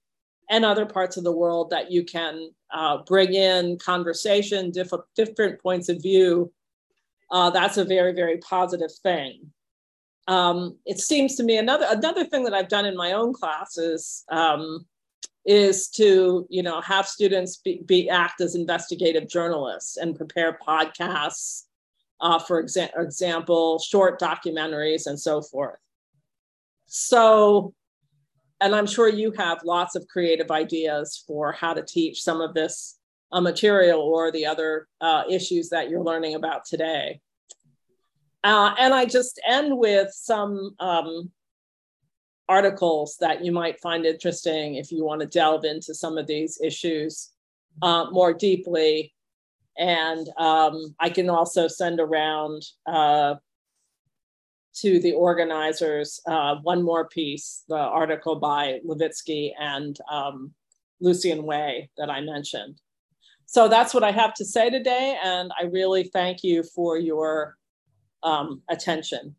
and 0.49 0.65
other 0.65 0.85
parts 0.85 1.17
of 1.17 1.23
the 1.23 1.31
world, 1.31 1.69
that 1.69 1.91
you 1.91 2.03
can 2.03 2.51
uh, 2.71 2.97
bring 3.05 3.33
in 3.33 3.77
conversation, 3.77 4.71
diff- 4.71 4.91
different 5.15 5.61
points 5.61 5.89
of 5.89 6.01
view, 6.01 6.51
uh, 7.31 7.49
that's 7.49 7.77
a 7.77 7.85
very, 7.85 8.13
very 8.13 8.37
positive 8.37 8.91
thing. 9.03 9.51
Um, 10.27 10.77
it 10.85 10.99
seems 10.99 11.35
to 11.35 11.43
me 11.43 11.57
another 11.57 11.85
another 11.89 12.25
thing 12.25 12.43
that 12.45 12.53
I've 12.53 12.67
done 12.67 12.85
in 12.85 12.97
my 12.97 13.11
own 13.11 13.31
classes 13.31 14.23
um, 14.29 14.85
is 15.45 15.87
to 15.89 16.47
you 16.49 16.63
know 16.63 16.81
have 16.81 17.07
students 17.07 17.57
be, 17.57 17.83
be, 17.85 18.09
act 18.09 18.41
as 18.41 18.55
investigative 18.55 19.29
journalists 19.29 19.97
and 19.97 20.15
prepare 20.15 20.57
podcasts 20.67 21.65
uh, 22.21 22.39
for 22.39 22.63
exa- 22.63 22.89
example, 22.97 23.79
short 23.79 24.19
documentaries 24.19 25.07
and 25.07 25.19
so 25.19 25.41
forth. 25.41 25.79
So, 26.87 27.73
and 28.65 28.73
I'm 28.73 28.87
sure 28.87 29.07
you 29.07 29.31
have 29.37 29.63
lots 29.63 29.95
of 29.95 30.07
creative 30.07 30.49
ideas 30.49 31.23
for 31.27 31.51
how 31.51 31.75
to 31.75 31.83
teach 31.83 32.23
some 32.23 32.41
of 32.41 32.55
this 32.55 32.97
uh, 33.31 33.39
material 33.39 34.01
or 34.01 34.31
the 34.31 34.47
other 34.47 34.87
uh, 35.01 35.21
issues 35.29 35.69
that 35.69 35.87
you're 35.87 36.03
learning 36.03 36.33
about 36.33 36.65
today. 36.65 37.21
Uh, 38.43 38.73
and 38.79 38.91
I 38.91 39.05
just 39.05 39.39
end 39.47 39.77
with 39.77 40.11
some 40.11 40.71
um, 40.79 41.29
articles 42.49 43.17
that 43.19 43.45
you 43.45 43.51
might 43.51 43.79
find 43.81 44.03
interesting 44.03 44.75
if 44.75 44.91
you 44.91 45.05
want 45.05 45.21
to 45.21 45.27
delve 45.27 45.63
into 45.63 45.93
some 45.93 46.17
of 46.17 46.25
these 46.25 46.59
issues 46.59 47.33
uh, 47.83 48.05
more 48.09 48.33
deeply. 48.33 49.13
And 49.77 50.27
um, 50.39 50.95
I 50.99 51.11
can 51.11 51.29
also 51.29 51.67
send 51.67 51.99
around 51.99 52.63
uh, 52.87 53.35
to 54.81 54.99
the 54.99 55.13
organizers 55.13 56.19
uh, 56.27 56.55
one 56.63 56.83
more 56.83 57.07
piece, 57.07 57.63
the 57.69 57.77
article 57.77 58.35
by 58.35 58.79
Levitsky 58.85 59.51
and 59.59 59.97
um, 60.11 60.53
Lucan 60.99 61.43
Way 61.43 61.89
that 61.97 62.09
I 62.09 62.21
mentioned. 62.21 62.81
So 63.45 63.67
that's 63.67 63.93
what 63.93 64.03
I 64.03 64.11
have 64.11 64.33
to 64.35 64.45
say 64.45 64.69
today. 64.69 65.17
And 65.23 65.51
I 65.59 65.65
really 65.65 66.03
thank 66.03 66.43
you 66.43 66.63
for 66.63 66.97
your 66.97 67.57
um, 68.23 68.61
attention. 68.69 69.35